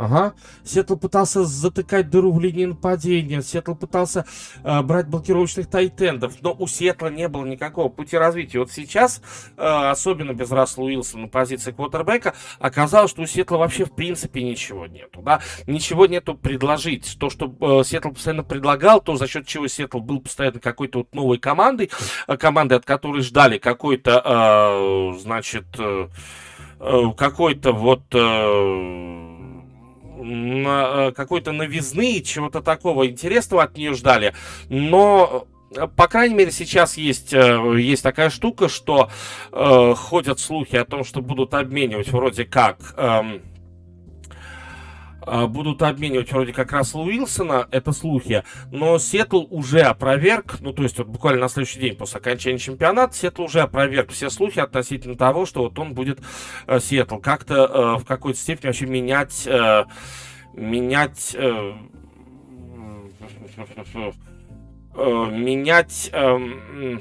[0.00, 0.32] Ага.
[0.64, 3.42] Сиэтл пытался затыкать дыру в линии нападения.
[3.42, 4.24] Сиэтл пытался
[4.64, 6.40] э, брать блокировочных тайтендов.
[6.40, 8.60] Но у Сиэтла не было никакого пути развития.
[8.60, 9.20] Вот сейчас,
[9.58, 14.42] э, особенно без Рассела Уилсона на позиции квотербека, оказалось, что у Сиэтла вообще в принципе
[14.42, 15.20] ничего нету.
[15.20, 15.40] Да?
[15.66, 17.18] Ничего нету предложить.
[17.20, 21.14] То, что э, Сиэтл постоянно предлагал, то, за счет чего Сиэтл был постоянно какой-то вот
[21.14, 21.90] новой командой,
[22.26, 26.08] э, командой, от которой ждали какой-то, э, значит, э,
[26.80, 28.04] э какой-то вот...
[28.14, 29.29] Э,
[31.14, 34.34] какой-то новизны, чего-то такого интересного от нее ждали.
[34.68, 39.10] Но э, по крайней мере, сейчас есть, э, есть такая штука, что
[39.52, 43.40] э, ходят слухи о том, что будут обменивать вроде как э,
[45.26, 50.98] будут обменивать вроде как Рассела Уилсона, это слухи, но Сиэтл уже опроверг, ну то есть
[50.98, 55.46] вот буквально на следующий день после окончания чемпионата, Сиэтл уже опроверг все слухи относительно того,
[55.46, 56.20] что вот он будет
[56.66, 59.84] э, Сиэтл как-то э, в какой-то степени вообще менять, э,
[60.54, 61.74] менять, э,
[64.94, 66.98] э, менять э,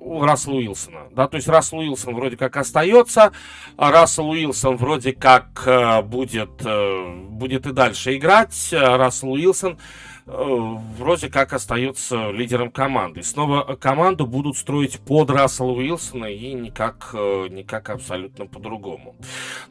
[0.00, 1.08] у Рассела Уилсона.
[1.12, 3.32] Да, то есть Рассел Уилсон вроде как остается,
[3.76, 8.70] а Рассел Уилсон вроде как э, будет, э, будет и дальше играть.
[8.72, 9.78] А Рассел Уилсон
[10.26, 13.22] э, вроде как остается лидером команды.
[13.22, 19.16] Снова команду будут строить под Рассела Уилсона и никак, никак абсолютно по-другому.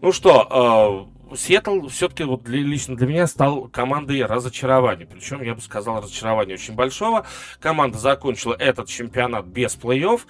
[0.01, 5.05] Ну что, Сиэтл все-таки вот для, лично для меня стал командой разочарования.
[5.05, 7.25] Причем, я бы сказал, разочарования очень большого.
[7.59, 10.21] Команда закончила этот чемпионат без плей-офф.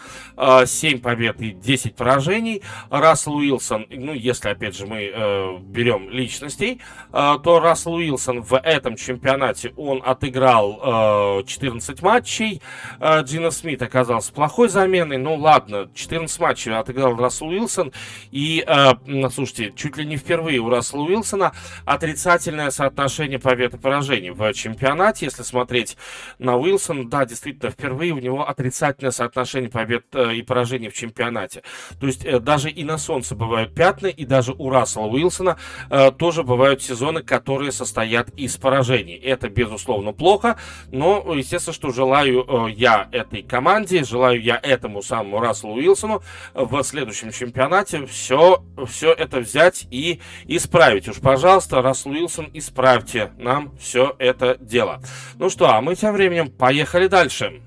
[0.66, 2.62] 7 а, побед и 10 поражений.
[2.90, 6.82] Рассел Уилсон, ну, если, опять же, мы э, берем личностей,
[7.12, 12.62] э, то Рассел Уилсон в этом чемпионате, он отыграл э, 14 матчей.
[13.00, 15.18] Э, Джина Смит оказался плохой заменой.
[15.18, 17.94] Ну, ладно, 14 матчей отыграл Рассел Уилсон.
[18.32, 21.52] И, э, слушайте, чуть ли не впервые у Рассела Рассела Уилсона
[21.86, 25.26] отрицательное соотношение побед и поражений в чемпионате.
[25.26, 25.98] Если смотреть
[26.40, 31.64] на Уилсона, да, действительно, впервые у него отрицательное соотношение побед э, и поражений в чемпионате.
[32.00, 35.58] То есть э, даже и на солнце бывают пятна, и даже у Рассела Уилсона
[35.90, 39.16] э, тоже бывают сезоны, которые состоят из поражений.
[39.16, 40.58] Это, безусловно, плохо,
[40.92, 46.22] но, естественно, что желаю э, я этой команде, желаю я этому самому Расселу Уилсону
[46.54, 50.79] в следующем чемпионате все, все это взять и исправить.
[51.10, 55.02] Уж, пожалуйста, Рассел Уилсон, исправьте нам все это дело.
[55.38, 57.62] Ну что, а мы тем временем поехали дальше.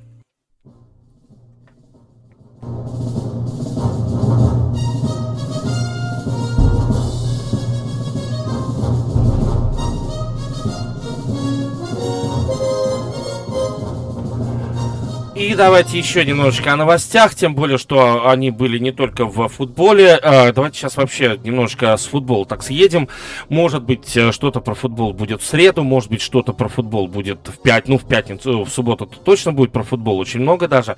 [15.55, 20.15] Давайте еще немножечко о новостях, тем более, что они были не только в футболе.
[20.15, 23.09] А, давайте сейчас вообще немножко с футбола так съедем.
[23.49, 27.49] Может быть, э, что-то про футбол будет в среду, может быть, что-то про футбол будет
[27.49, 30.97] в пять, ну, в пятницу, в субботу -то точно будет про футбол, очень много даже.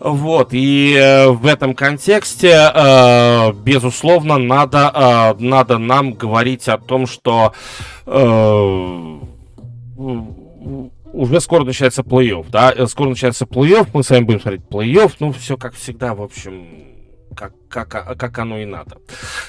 [0.00, 7.52] Вот, и э, в этом контексте, э, безусловно, надо, надо нам говорить о том, что
[11.14, 15.12] уже скоро начинается плей-офф, да, э, скоро начинается плей-офф, мы с вами будем смотреть плей-офф,
[15.20, 16.66] ну, все как всегда, в общем,
[17.36, 18.98] как, как, как оно и надо.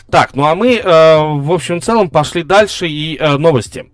[0.09, 3.91] Так, ну а мы, э, в общем целом, пошли дальше и э, новости.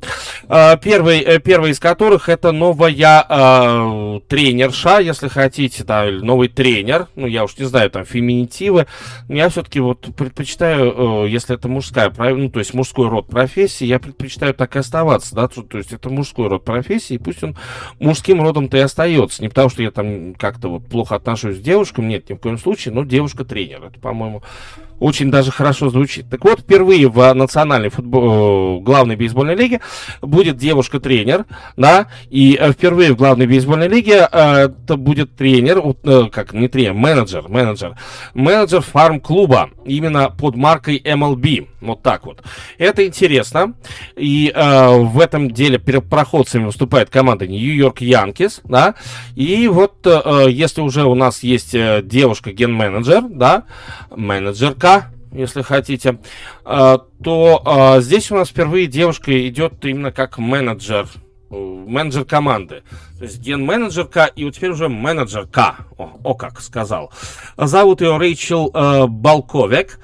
[0.47, 7.07] Э, первый, э, первый из которых это новая э, тренерша, если хотите, да, новый тренер.
[7.15, 8.87] Ну, я уж не знаю, там, феминитивы.
[9.27, 13.99] Я все-таки вот предпочитаю, э, если это мужская, ну, то есть мужской род профессии, я
[13.99, 17.57] предпочитаю так и оставаться, да, то, то есть это мужской род профессии, и пусть он
[17.99, 19.41] мужским родом-то и остается.
[19.41, 22.57] Не потому, что я там как-то вот плохо отношусь к девушкам, нет, ни в коем
[22.57, 23.85] случае, но девушка-тренер.
[23.85, 24.20] Это, по-моему,
[25.01, 26.29] очень даже хорошо звучит.
[26.29, 29.81] Так вот, впервые в национальной футбол, э, главной бейсбольной лиге
[30.21, 31.45] будет девушка-тренер,
[31.75, 35.81] да, и э, впервые в главной бейсбольной лиге э, это будет тренер,
[36.29, 37.97] как не тренер, менеджер, менеджер,
[38.35, 42.43] менеджер фарм-клуба, именно под маркой MLB, вот так вот.
[42.77, 43.73] Это интересно,
[44.15, 48.93] и в этом деле проходцами выступает команда Нью-Йорк Янкис, да,
[49.35, 50.05] и вот
[50.47, 53.63] если уже у нас есть девушка-ген-менеджер, да,
[54.11, 56.19] менеджерка, если хотите,
[56.63, 61.07] а, то а, здесь у нас впервые девушка идет именно как менеджер,
[61.49, 62.83] э, менеджер команды.
[63.17, 65.75] То есть ген-менеджерка и вот теперь уже менеджерка.
[65.97, 67.13] О, о как сказал.
[67.55, 69.99] Зовут ее Рэйчел э, Балковек.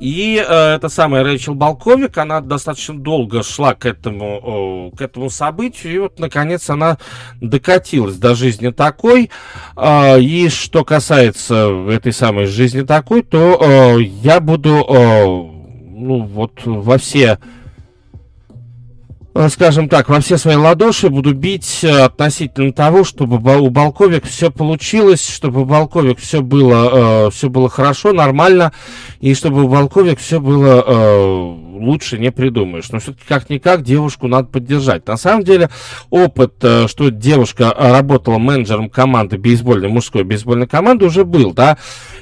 [0.00, 5.28] И э, эта самая Рэйчел Балковик, она достаточно долго шла к этому, э, к этому
[5.28, 6.96] событию, и вот, наконец, она
[7.42, 9.30] докатилась до жизни такой.
[9.76, 16.62] Э, и что касается этой самой жизни такой, то э, я буду, э, ну, вот
[16.64, 17.38] во все
[19.48, 24.50] скажем так, во все свои ладоши буду бить э, относительно того, чтобы у Балковик все
[24.50, 28.72] получилось, чтобы у Балковик все было, э, все было хорошо, нормально,
[29.20, 32.90] и чтобы у Балковик все было э, лучше не придумаешь.
[32.90, 35.06] Но все-таки как-никак девушку надо поддержать.
[35.06, 35.70] На самом деле
[36.10, 41.78] опыт, э, что девушка работала менеджером команды бейсбольной, мужской бейсбольной команды уже был, да.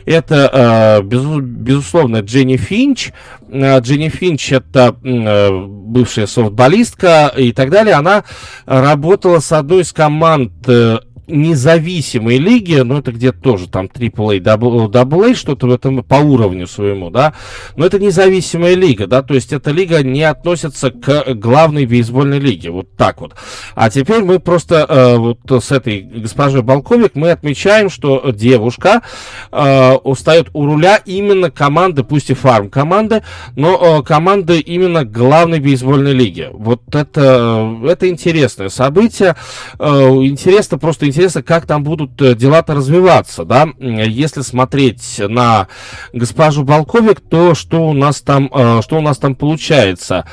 [0.07, 3.11] Это, э, без, безусловно, Дженни Финч.
[3.51, 7.95] Э, Дженни Финч это э, бывшая софтболистка и так далее.
[7.95, 8.25] Она
[8.67, 10.99] работала с одной из команд э,
[11.29, 17.11] независимой лиги, ну, это где-то тоже там AAA, AA, что-то в этом по уровню своему,
[17.11, 17.35] да,
[17.77, 22.71] но это независимая лига, да, то есть эта лига не относится к главной бейсбольной лиге,
[22.71, 23.35] вот так вот.
[23.75, 29.03] А теперь мы просто э, вот с этой госпожой Балковик мы отмечаем, что девушка
[29.53, 33.23] э, устает у руля именно команды, пусть и фарм команды,
[33.57, 36.49] но э, команды именно главной бейсбольной лиги.
[36.53, 39.37] Вот это, э, это интересное событие,
[39.79, 43.69] э, интересно, просто интересно интересно, как там будут э, дела-то развиваться, да.
[43.81, 45.67] Если смотреть на
[46.13, 50.25] госпожу Балковик, то что у нас там, э, что у нас там получается?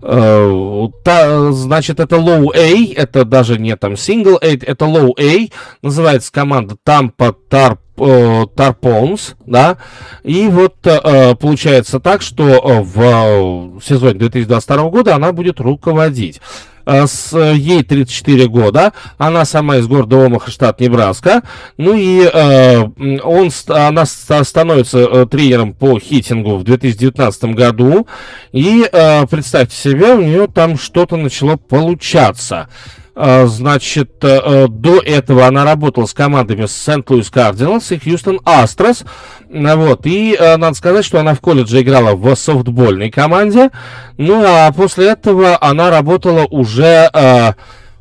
[0.00, 5.48] Uh, та, значит, это low A, это даже не там single A, это low A,
[5.80, 9.76] называется команда Tampa Tarp Тарпонс, да,
[10.24, 16.40] и вот э, получается так, что в сезоне 2022 года она будет руководить.
[16.84, 21.42] Э, с, э, ей 34 года, она сама из города Омаха, штат Небраска,
[21.76, 22.82] ну и э,
[23.22, 28.06] он, она становится э, тренером по хитингу в 2019 году,
[28.52, 32.68] и э, представьте себе, у нее там что-то начало получаться.
[33.14, 39.04] А, значит, до этого она работала с командами Сент-Луис Кардиналс и Хьюстон Астрос.
[39.50, 40.00] Вот.
[40.04, 43.70] И надо сказать, что она в колледже играла в софтбольной команде.
[44.16, 47.10] Ну, а после этого она работала уже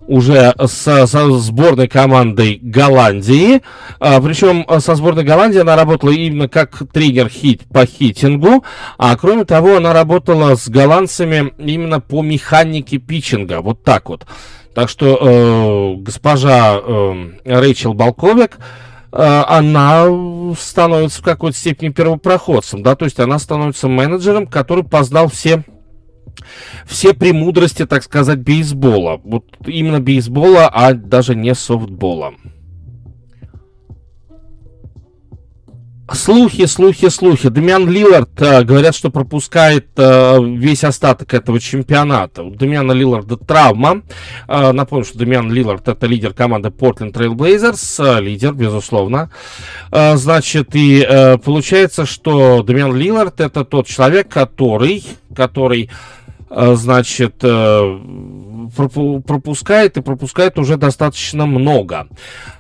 [0.08, 3.62] уже с, со сборной командой Голландии.
[4.00, 8.66] А, причем со сборной Голландии она работала именно как тренер хит по хитингу.
[8.98, 13.62] А кроме того, она работала с голландцами именно по механике питчинга.
[13.62, 14.26] Вот так вот.
[14.74, 18.58] Так что э, госпожа э, Рэйчел Балковик,
[19.12, 20.06] э, она
[20.58, 25.64] становится в какой-то степени первопроходцем, да, то есть она становится менеджером, который познал все
[26.86, 29.20] все премудрости, так сказать, бейсбола.
[29.24, 32.34] Вот именно бейсбола, а даже не софтбола.
[36.14, 37.50] Слухи, слухи, слухи.
[37.50, 42.44] Демиан Лилард э, говорят, что пропускает э, весь остаток этого чемпионата.
[42.44, 44.02] У Демиана Лиларда травма.
[44.48, 48.04] Э, напомню, что Демиан Лилард это лидер команды Portland Trail Blazers.
[48.04, 49.32] Э, лидер, безусловно.
[49.92, 55.90] Э, значит, и э, получается, что Демиан Лилард это тот человек, который, который
[56.54, 58.00] значит, э,
[59.26, 62.08] пропускает и пропускает уже достаточно много.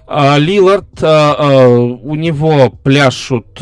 [0.07, 3.59] А Лилард, э, у него пляшут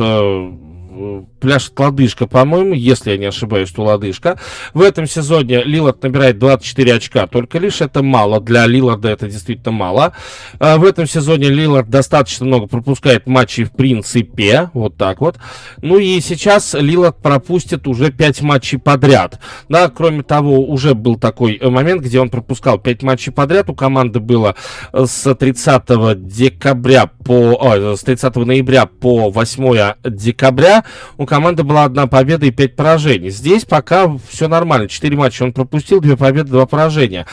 [1.40, 4.40] пляшет лодыжка, по-моему, если я не ошибаюсь, то лодыжка.
[4.74, 8.42] В этом сезоне Лилард набирает 24 очка, только лишь это мало.
[8.42, 10.14] Для Лиларда это действительно мало.
[10.60, 15.38] А в этом сезоне Лилард достаточно много пропускает матчей в принципе, вот так вот.
[15.82, 19.40] Ну и сейчас Лилард пропустит уже 5 матчей подряд.
[19.70, 23.70] Да, кроме того, уже был такой момент, где он пропускал 5 матчей подряд.
[23.70, 24.56] У команды было
[24.94, 27.58] с 30 декабря по...
[27.60, 30.84] О, с 30 ноября по 8 декабря.
[31.18, 33.30] У команды была одна победа и пять поражений.
[33.30, 34.88] Здесь пока все нормально.
[34.88, 37.26] Четыре матча он пропустил, две победы, два поражения.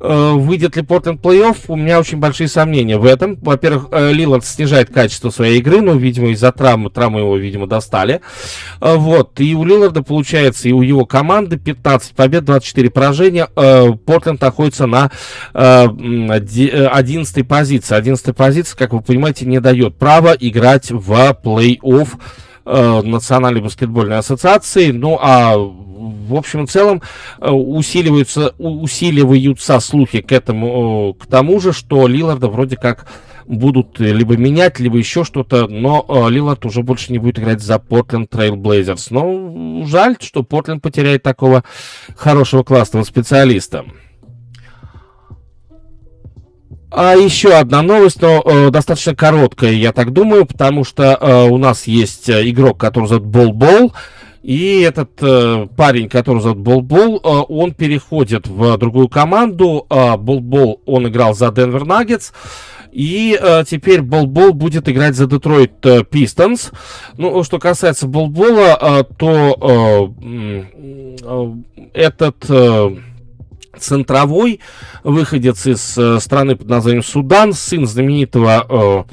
[0.00, 1.56] Э, выйдет ли Портленд плей-офф?
[1.68, 3.36] У меня очень большие сомнения в этом.
[3.36, 8.20] Во-первых, э, Лиланд снижает качество своей игры, ну, видимо, из-за травмы, травмы его, видимо, достали.
[8.80, 9.40] Э, вот.
[9.40, 13.46] И у Лиларда получается, и у его команды 15 побед, 24 поражения.
[13.46, 15.10] Портленд находится на
[15.52, 17.94] 11 позиции.
[17.94, 22.08] 11 позиция, как вы понимаете, не дает права играть в плей-офф
[22.64, 24.90] э, Национальной баскетбольной ассоциации.
[24.90, 27.02] Ну а в общем и целом
[27.40, 33.06] э, усиливаются, усиливаются слухи к этому, к тому же, что Лиларда вроде как
[33.46, 37.78] будут либо менять, либо еще что-то, но э, Лилард уже больше не будет играть за
[37.78, 39.10] Портленд Трейл Блейзерс.
[39.10, 41.64] Но жаль, что Портленд потеряет такого
[42.16, 43.84] хорошего классного специалиста.
[46.90, 51.56] А еще одна новость, но э, достаточно короткая, я так думаю, потому что э, у
[51.56, 53.92] нас есть э, игрок, который зовут Бол-Бол,
[54.42, 59.86] и этот э, парень, который зовут Бол-Бол, э, он переходит в другую команду.
[59.90, 62.32] Э, Бол-Бол, он играл за Денвер Наггетс.
[62.90, 66.70] И э, теперь Бол-Бол будет играть за Детройт э, Пистонс.
[67.16, 70.64] Ну, что касается Бол-Бола, э, то э,
[71.22, 71.52] э,
[71.92, 72.36] этот...
[72.48, 72.96] Э,
[73.78, 74.60] центровой,
[75.04, 79.04] выходец из э, страны под названием Судан, сын знаменитого э,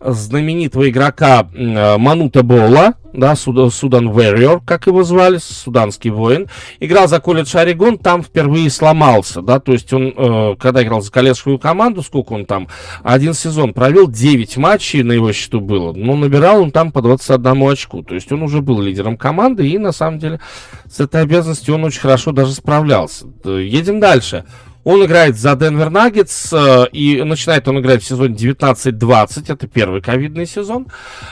[0.00, 6.48] знаменитого игрока э, Манута Бола, да, Судан Warrior, как его звали, суданский воин,
[6.78, 11.10] играл за колледж Орегон, там впервые сломался, да, то есть он, э, когда играл за
[11.10, 12.68] колледжскую команду, сколько он там,
[13.02, 17.70] один сезон провел, 9 матчей на его счету было, но набирал он там по 21
[17.70, 20.40] очку, то есть он уже был лидером команды, и на самом деле
[20.88, 23.26] с этой обязанностью он очень хорошо даже справлялся.
[23.44, 24.44] Едем дальше.
[24.82, 30.00] Он играет за Денвер Наггетс, э, и начинает он играть в сезоне 19-20, это первый
[30.00, 30.86] ковидный сезон.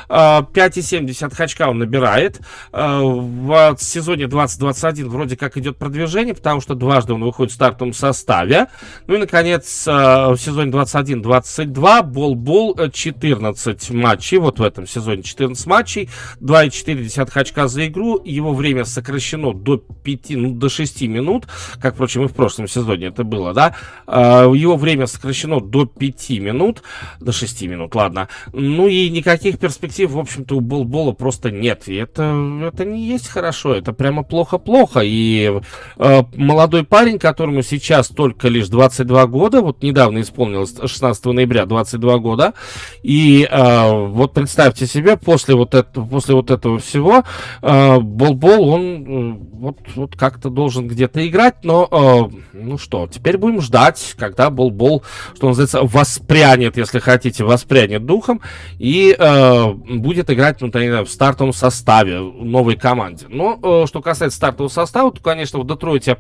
[0.09, 2.41] 5,7 э, очка он набирает.
[2.73, 7.95] Э, в сезоне 20-21 вроде как идет продвижение, потому что дважды он выходит в стартовом
[7.95, 8.67] составе.
[9.07, 16.11] Ну и, наконец, в сезоне 21-22 бол-бол 14 матчей, вот в этом сезоне 14 матчей,
[16.41, 21.47] 2,4 очка за игру, его время сокращено до 5, ну, до 6 минут,
[21.81, 23.75] как, впрочем, и в прошлом сезоне это было было, да,
[24.07, 26.83] а, его время сокращено до 5 минут,
[27.21, 28.29] до 6 минут, ладно.
[28.53, 31.85] Ну и никаких перспектив, в общем-то, у Болбола просто нет.
[31.87, 32.23] И это,
[32.67, 35.01] это не есть хорошо, это прямо плохо-плохо.
[35.05, 35.61] И
[35.97, 42.19] э, молодой парень, которому сейчас только лишь 22 года, вот недавно исполнилось 16 ноября 22
[42.19, 42.55] года,
[43.03, 47.23] и э, вот представьте себе, после вот, это, после вот этого всего,
[47.63, 53.28] э, Болбол, он э, вот, вот как-то должен где-то играть, но, э, ну что, теперь
[53.29, 55.03] теперь будем ждать, когда Болбол,
[55.37, 58.41] что называется, воспрянет, если хотите, воспрянет духом
[58.79, 63.27] и э, будет играть ну, в стартовом составе новой команде.
[63.29, 66.17] Но э, что касается стартового состава, то, конечно, в Детройте,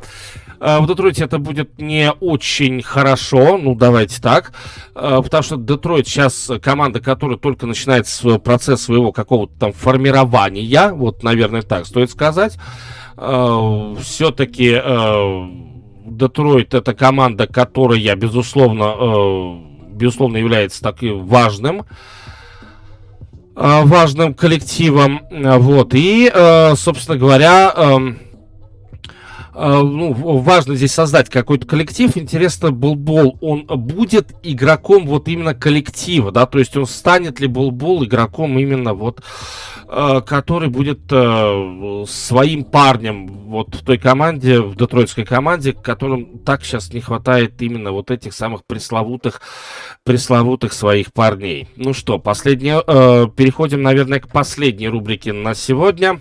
[0.60, 4.52] э, в Детройте это будет не очень хорошо, ну давайте так,
[4.94, 8.06] э, потому что Детройт сейчас команда, которая только начинает
[8.44, 12.58] процесс своего какого-то там формирования, вот, наверное, так стоит сказать.
[13.16, 15.67] Э, все-таки э,
[16.16, 19.56] Детройт это команда, которая, безусловно, э,
[19.92, 21.84] безусловно является таким важным
[23.54, 26.30] важным коллективом, вот, и,
[26.76, 28.18] собственно говоря, эм,
[29.58, 32.16] ну, важно здесь создать какой-то коллектив.
[32.16, 38.04] Интересно, Булбол, он будет игроком вот именно коллектива, да, то есть он станет ли Булбол
[38.04, 39.22] игроком именно вот
[39.90, 46.62] Э, который будет э, своим парнем вот в той команде, в детройтской команде, которым так
[46.62, 49.40] сейчас не хватает именно вот этих самых пресловутых,
[50.04, 51.68] пресловутых своих парней.
[51.76, 52.82] Ну что, последнее,
[53.30, 56.20] переходим, наверное, к последней рубрике на сегодня.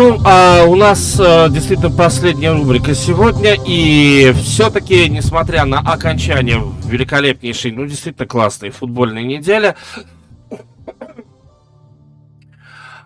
[0.00, 7.70] Ну, а у нас а, действительно последняя рубрика сегодня, и все-таки, несмотря на окончание великолепнейшей,
[7.72, 9.74] ну, действительно классной футбольной недели,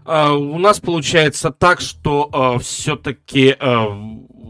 [0.05, 3.57] а, у нас получается так, что а, все-таки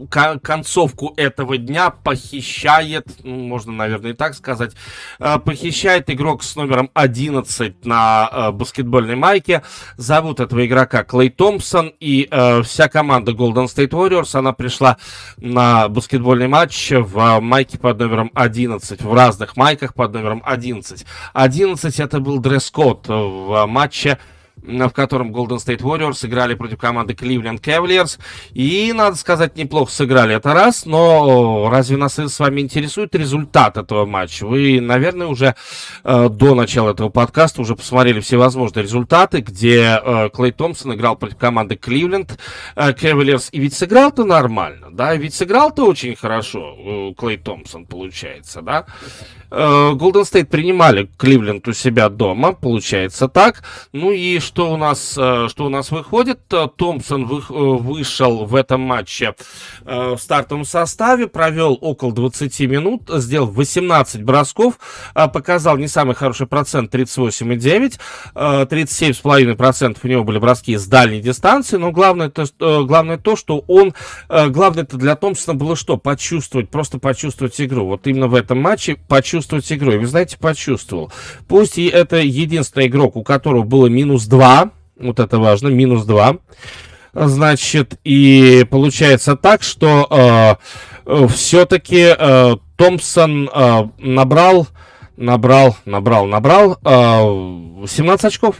[0.09, 4.73] концовку этого дня похищает, ну, можно, наверное, и так сказать,
[5.19, 9.63] э, похищает игрок с номером 11 на э, баскетбольной майке.
[9.97, 14.97] Зовут этого игрока Клей Томпсон, и э, вся команда Golden State Warriors, она пришла
[15.37, 21.05] на баскетбольный матч в майке под номером 11, в разных майках под номером 11.
[21.33, 24.17] 11 это был дресс-код в матче
[24.67, 28.19] в котором Golden State Warriors играли против команды Cleveland Cavaliers.
[28.53, 34.05] И, надо сказать, неплохо сыграли это раз, но разве нас с вами интересует результат этого
[34.05, 34.45] матча?
[34.45, 35.55] Вы, наверное, уже
[36.03, 41.37] э, до начала этого подкаста уже посмотрели всевозможные результаты, где э, Клей Томпсон играл против
[41.37, 42.37] команды Cleveland
[42.75, 43.49] э, Cavaliers.
[43.51, 45.15] И ведь сыграл-то нормально, да?
[45.15, 48.85] Ведь сыграл-то очень хорошо э, Клей Томпсон, получается, да?
[49.51, 53.63] Э, Golden State принимали Кливленд у себя дома, получается так.
[53.93, 56.39] Ну и что у нас, э, что у нас выходит?
[56.51, 57.41] Э, Томпсон вы,
[57.77, 59.35] вышел в этом матче
[59.83, 64.79] в стартовом составе, провел около 20 минут, сделал 18 бросков,
[65.13, 67.99] показал не самый хороший процент 38,9,
[68.35, 72.45] 37,5% у него были броски с дальней дистанции, но главное то,
[72.85, 73.93] главное то, что он,
[74.27, 75.97] главное это для Томпсона было что?
[75.97, 77.85] Почувствовать, просто почувствовать игру.
[77.85, 79.93] Вот именно в этом матче почувствовать почувствовать игру.
[79.93, 81.11] И вы знаете, почувствовал.
[81.47, 86.37] Пусть и это единственный игрок, у которого было минус 2, вот это важно, минус 2.
[87.13, 90.59] Значит, и получается так, что
[91.05, 94.67] э, все-таки э, Томпсон э, набрал,
[95.15, 98.57] набрал, набрал, набрал э, 17 очков.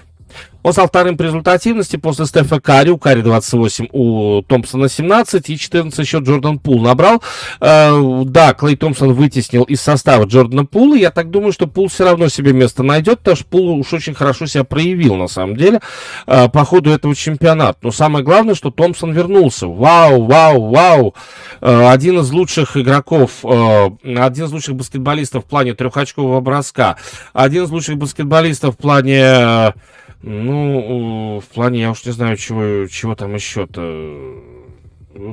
[0.66, 2.90] Он стал вторым по результативности после Стефа Карри.
[2.90, 7.22] У Карри 28, у Томпсона 17 и 14 еще Джордан Пул набрал.
[7.62, 10.96] Э, да, Клей Томпсон вытеснил из состава Джордана Пула.
[10.96, 14.16] Я так думаю, что Пул все равно себе место найдет, потому что Пул уж очень
[14.16, 15.82] хорошо себя проявил на самом деле
[16.26, 17.78] э, по ходу этого чемпионата.
[17.84, 19.68] Но самое главное, что Томпсон вернулся.
[19.68, 21.14] Вау, вау, вау.
[21.62, 26.96] Э, один из лучших игроков, один из лучших баскетболистов в плане трехочкового броска,
[27.34, 29.76] один из лучших баскетболистов в плане...
[30.22, 34.42] ну, в плане, я уж не знаю, чего, чего там еще-то.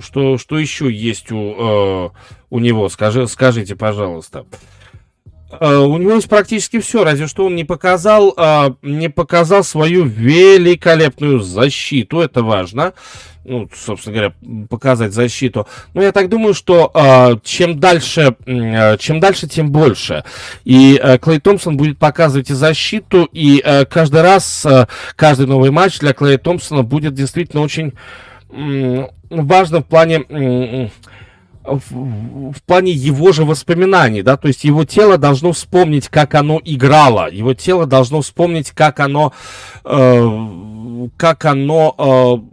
[0.01, 2.11] Что, что еще есть у, э,
[2.51, 2.89] у него?
[2.89, 4.47] Скажи, скажите, пожалуйста.
[5.61, 10.05] Э, у него есть практически все, разве что он не показал, э, не показал свою
[10.05, 12.21] великолепную защиту.
[12.21, 12.95] Это важно
[13.45, 15.67] ну, собственно говоря, показать защиту.
[15.95, 20.25] Но я так думаю, что э, чем дальше, э, чем дальше, тем больше.
[20.65, 24.67] И э, Клей Томпсон будет показывать и защиту, и э, каждый раз,
[25.17, 27.95] каждый новый матч для Клея Томпсона будет действительно очень
[28.49, 30.91] важно в плане...
[31.65, 36.35] Э, в, в плане его же воспоминаний, да, то есть его тело должно вспомнить, как
[36.35, 39.33] оно играло, его тело должно вспомнить, как оно,
[39.85, 42.53] э, как оно э,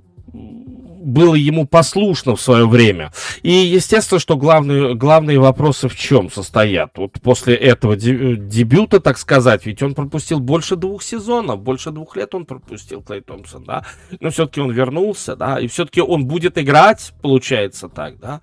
[1.01, 3.11] было ему послушно в свое время.
[3.41, 6.97] И естественно, что главные, главные вопросы в чем состоят.
[6.97, 12.35] Вот после этого дебюта, так сказать, ведь он пропустил больше двух сезонов, больше двух лет
[12.35, 13.85] он пропустил Клей Томпсон, да.
[14.19, 18.41] Но все-таки он вернулся, да, и все-таки он будет играть, получается так, да.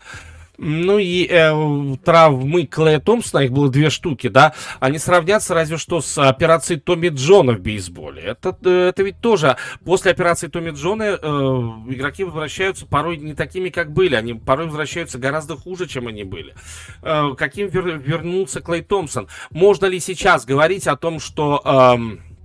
[0.59, 6.01] Ну и э, травмы Клея Томпсона, их было две штуки, да, они сравнятся разве что
[6.01, 8.23] с операцией Томми Джона в бейсболе.
[8.23, 11.17] Это, э, это ведь тоже после операции Томми Джона э,
[11.89, 16.55] игроки возвращаются порой не такими, как были, они порой возвращаются гораздо хуже, чем они были.
[17.03, 19.29] Э, каким вер, вернулся Клей Томпсон?
[19.51, 21.61] Можно ли сейчас говорить о том, что...
[21.65, 22.36] Э,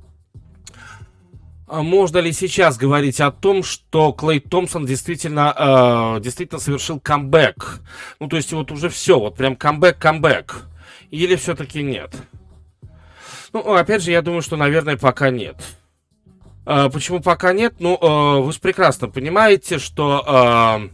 [1.72, 7.80] можно ли сейчас говорить о том, что Клей Томпсон действительно, э, действительно совершил камбэк?
[8.20, 10.64] Ну, то есть вот уже все, вот прям камбэк-камбэк.
[11.12, 12.14] Или все-таки нет?
[13.54, 15.56] Ну, опять же, я думаю, что, наверное, пока нет.
[16.66, 17.76] Э, почему пока нет?
[17.80, 20.90] Ну, э, вы же прекрасно понимаете, что...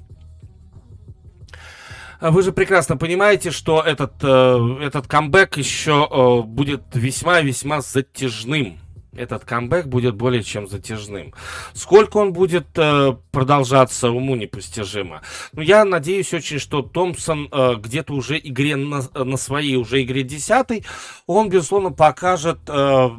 [2.22, 8.80] Э, вы же прекрасно понимаете, что этот, э, этот камбэк еще э, будет весьма-весьма затяжным
[9.18, 11.34] этот камбэк будет более чем затяжным.
[11.74, 15.22] Сколько он будет э, продолжаться, уму непостижимо.
[15.54, 20.24] Но я надеюсь очень, что Томпсон э, где-то уже игре на, на своей уже игре
[20.24, 20.86] десятой,
[21.26, 23.10] он, безусловно, покажет, э,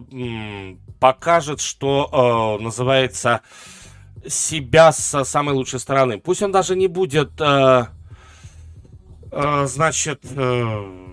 [1.00, 3.42] покажет, что э, называется
[4.26, 6.18] себя с самой лучшей стороны.
[6.18, 7.86] Пусть он даже не будет, э,
[9.30, 11.08] э, значит, э,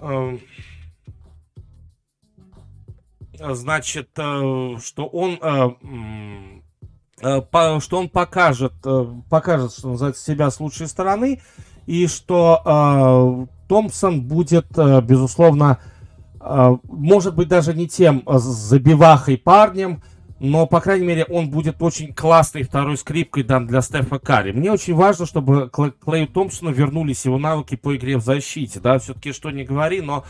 [0.00, 0.38] э,
[3.38, 5.68] значит, э, что он э,
[7.22, 8.74] э, что он покажет,
[9.30, 11.40] покажет, что называется, себя с лучшей стороны,
[11.86, 14.66] и что Томпсон будет,
[15.04, 15.78] безусловно,
[16.40, 20.02] может быть, даже не тем забивахой парнем,
[20.38, 24.52] но, по крайней мере, он будет очень классной второй скрипкой там, для Стефа Карри.
[24.52, 29.32] Мне очень важно, чтобы Клею Томпсону вернулись его навыки по игре в защите, да, все-таки
[29.32, 30.24] что не говори, но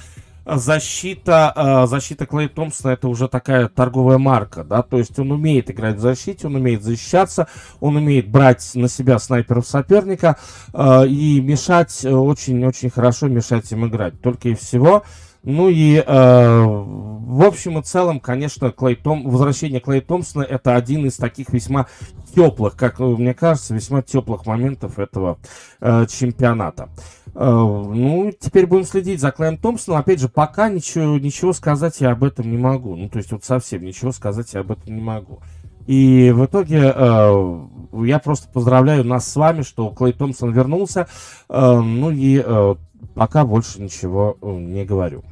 [0.47, 5.71] защита, э, защита Клей Томпсона это уже такая торговая марка, да, то есть он умеет
[5.71, 7.49] играть в защите, он умеет защищаться,
[7.81, 10.39] он умеет брать на себя снайперов соперника
[10.73, 15.03] э, и мешать, очень-очень хорошо мешать им играть, только и всего.
[15.47, 21.07] Ну и э, в общем и целом, конечно, Клей Том, возвращение Клей Томпсона это один
[21.07, 21.87] из таких весьма
[22.35, 25.39] теплых, как мне кажется, весьма теплых моментов этого
[25.81, 26.89] э, чемпионата.
[27.37, 30.01] Э, ну, теперь будем следить за Клеем Томпсоном.
[30.01, 32.97] Опять же, пока ничего, ничего сказать я об этом не могу.
[32.97, 35.39] Ну, то есть вот совсем ничего сказать я об этом не могу.
[35.87, 37.61] И в итоге э,
[38.05, 41.07] я просто поздравляю нас с вами, что Клей Томпсон вернулся.
[41.49, 42.75] Э, ну и э,
[43.15, 45.23] пока больше ничего э, не говорю.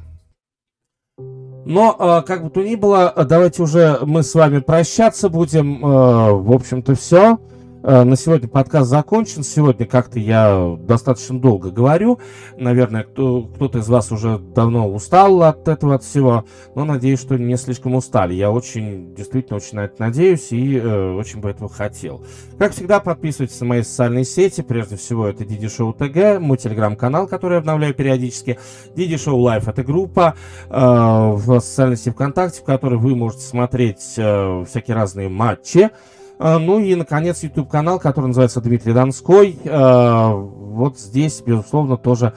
[1.65, 5.83] Но, э, как бы то ни было, давайте уже мы с вами прощаться будем.
[5.83, 7.39] Э, в общем-то, все.
[7.87, 9.43] Э, на сегодня подкаст закончен.
[9.43, 12.19] Сегодня как-то я достаточно долго говорю.
[12.57, 16.45] Наверное, кто, кто-то из вас уже давно устал от этого, от всего.
[16.73, 18.33] Но надеюсь, что не слишком устали.
[18.33, 22.25] Я очень, действительно, очень на это надеюсь и э, очень бы этого хотел.
[22.57, 24.61] Как всегда, подписывайтесь на мои социальные сети.
[24.61, 28.57] Прежде всего, это DD Show TG, мой телеграм-канал, который я обновляю периодически.
[28.95, 30.33] DD Show Live это группа
[30.71, 35.91] э, в социальной сети ВКонтакте, в которой вы можете смотреть э, всякие разные матчи.
[36.37, 39.57] А, ну и, наконец, YouTube-канал, который называется Дмитрий Донской.
[39.65, 42.33] А, вот здесь, безусловно, тоже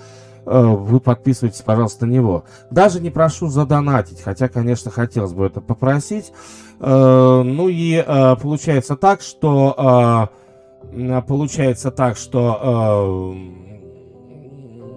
[0.46, 2.44] а, вы подписывайтесь, пожалуйста, на него.
[2.70, 6.32] Даже не прошу задонатить, хотя, конечно, хотелось бы это попросить.
[6.80, 8.04] Ну и
[8.40, 10.30] получается так, что...
[11.26, 13.34] Получается так, что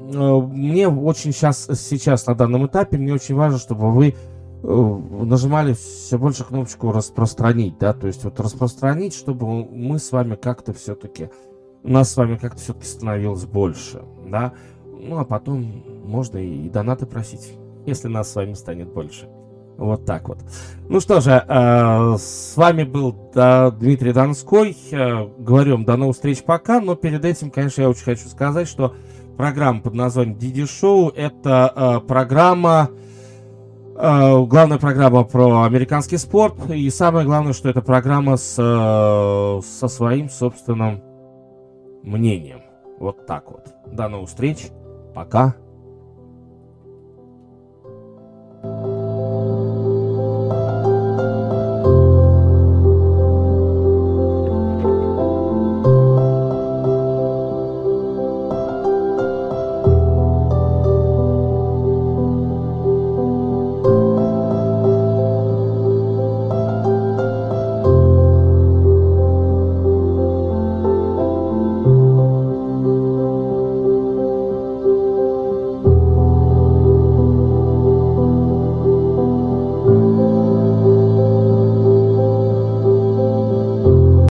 [0.08, 4.16] мне очень сейчас, сейчас на данном этапе, мне очень важно, чтобы вы
[4.64, 10.74] нажимали все больше кнопочку распространить, да, то есть вот распространить, чтобы мы с вами как-то
[10.74, 11.30] все-таки,
[11.84, 14.54] нас с вами как-то все-таки становилось больше, да,
[14.86, 19.28] ну а потом можно и, донаты просить, если нас с вами станет больше.
[19.78, 20.38] Вот так вот.
[20.90, 24.78] Ну что же, э, с вами был да, Дмитрий Донской.
[24.92, 28.68] Э, говорю вам до новых встреч пока, но перед этим, конечно, я очень хочу сказать,
[28.68, 28.94] что
[29.38, 33.11] программа под названием Диди Шоу это э, программа Э,
[34.02, 36.56] главная программа про американский спорт.
[36.72, 41.04] И самое главное, что это программа с, э, со своим собственным
[42.02, 42.62] мнением.
[43.00, 43.68] Вот так вот.
[43.86, 44.70] До новых встреч.
[45.14, 45.56] Пока.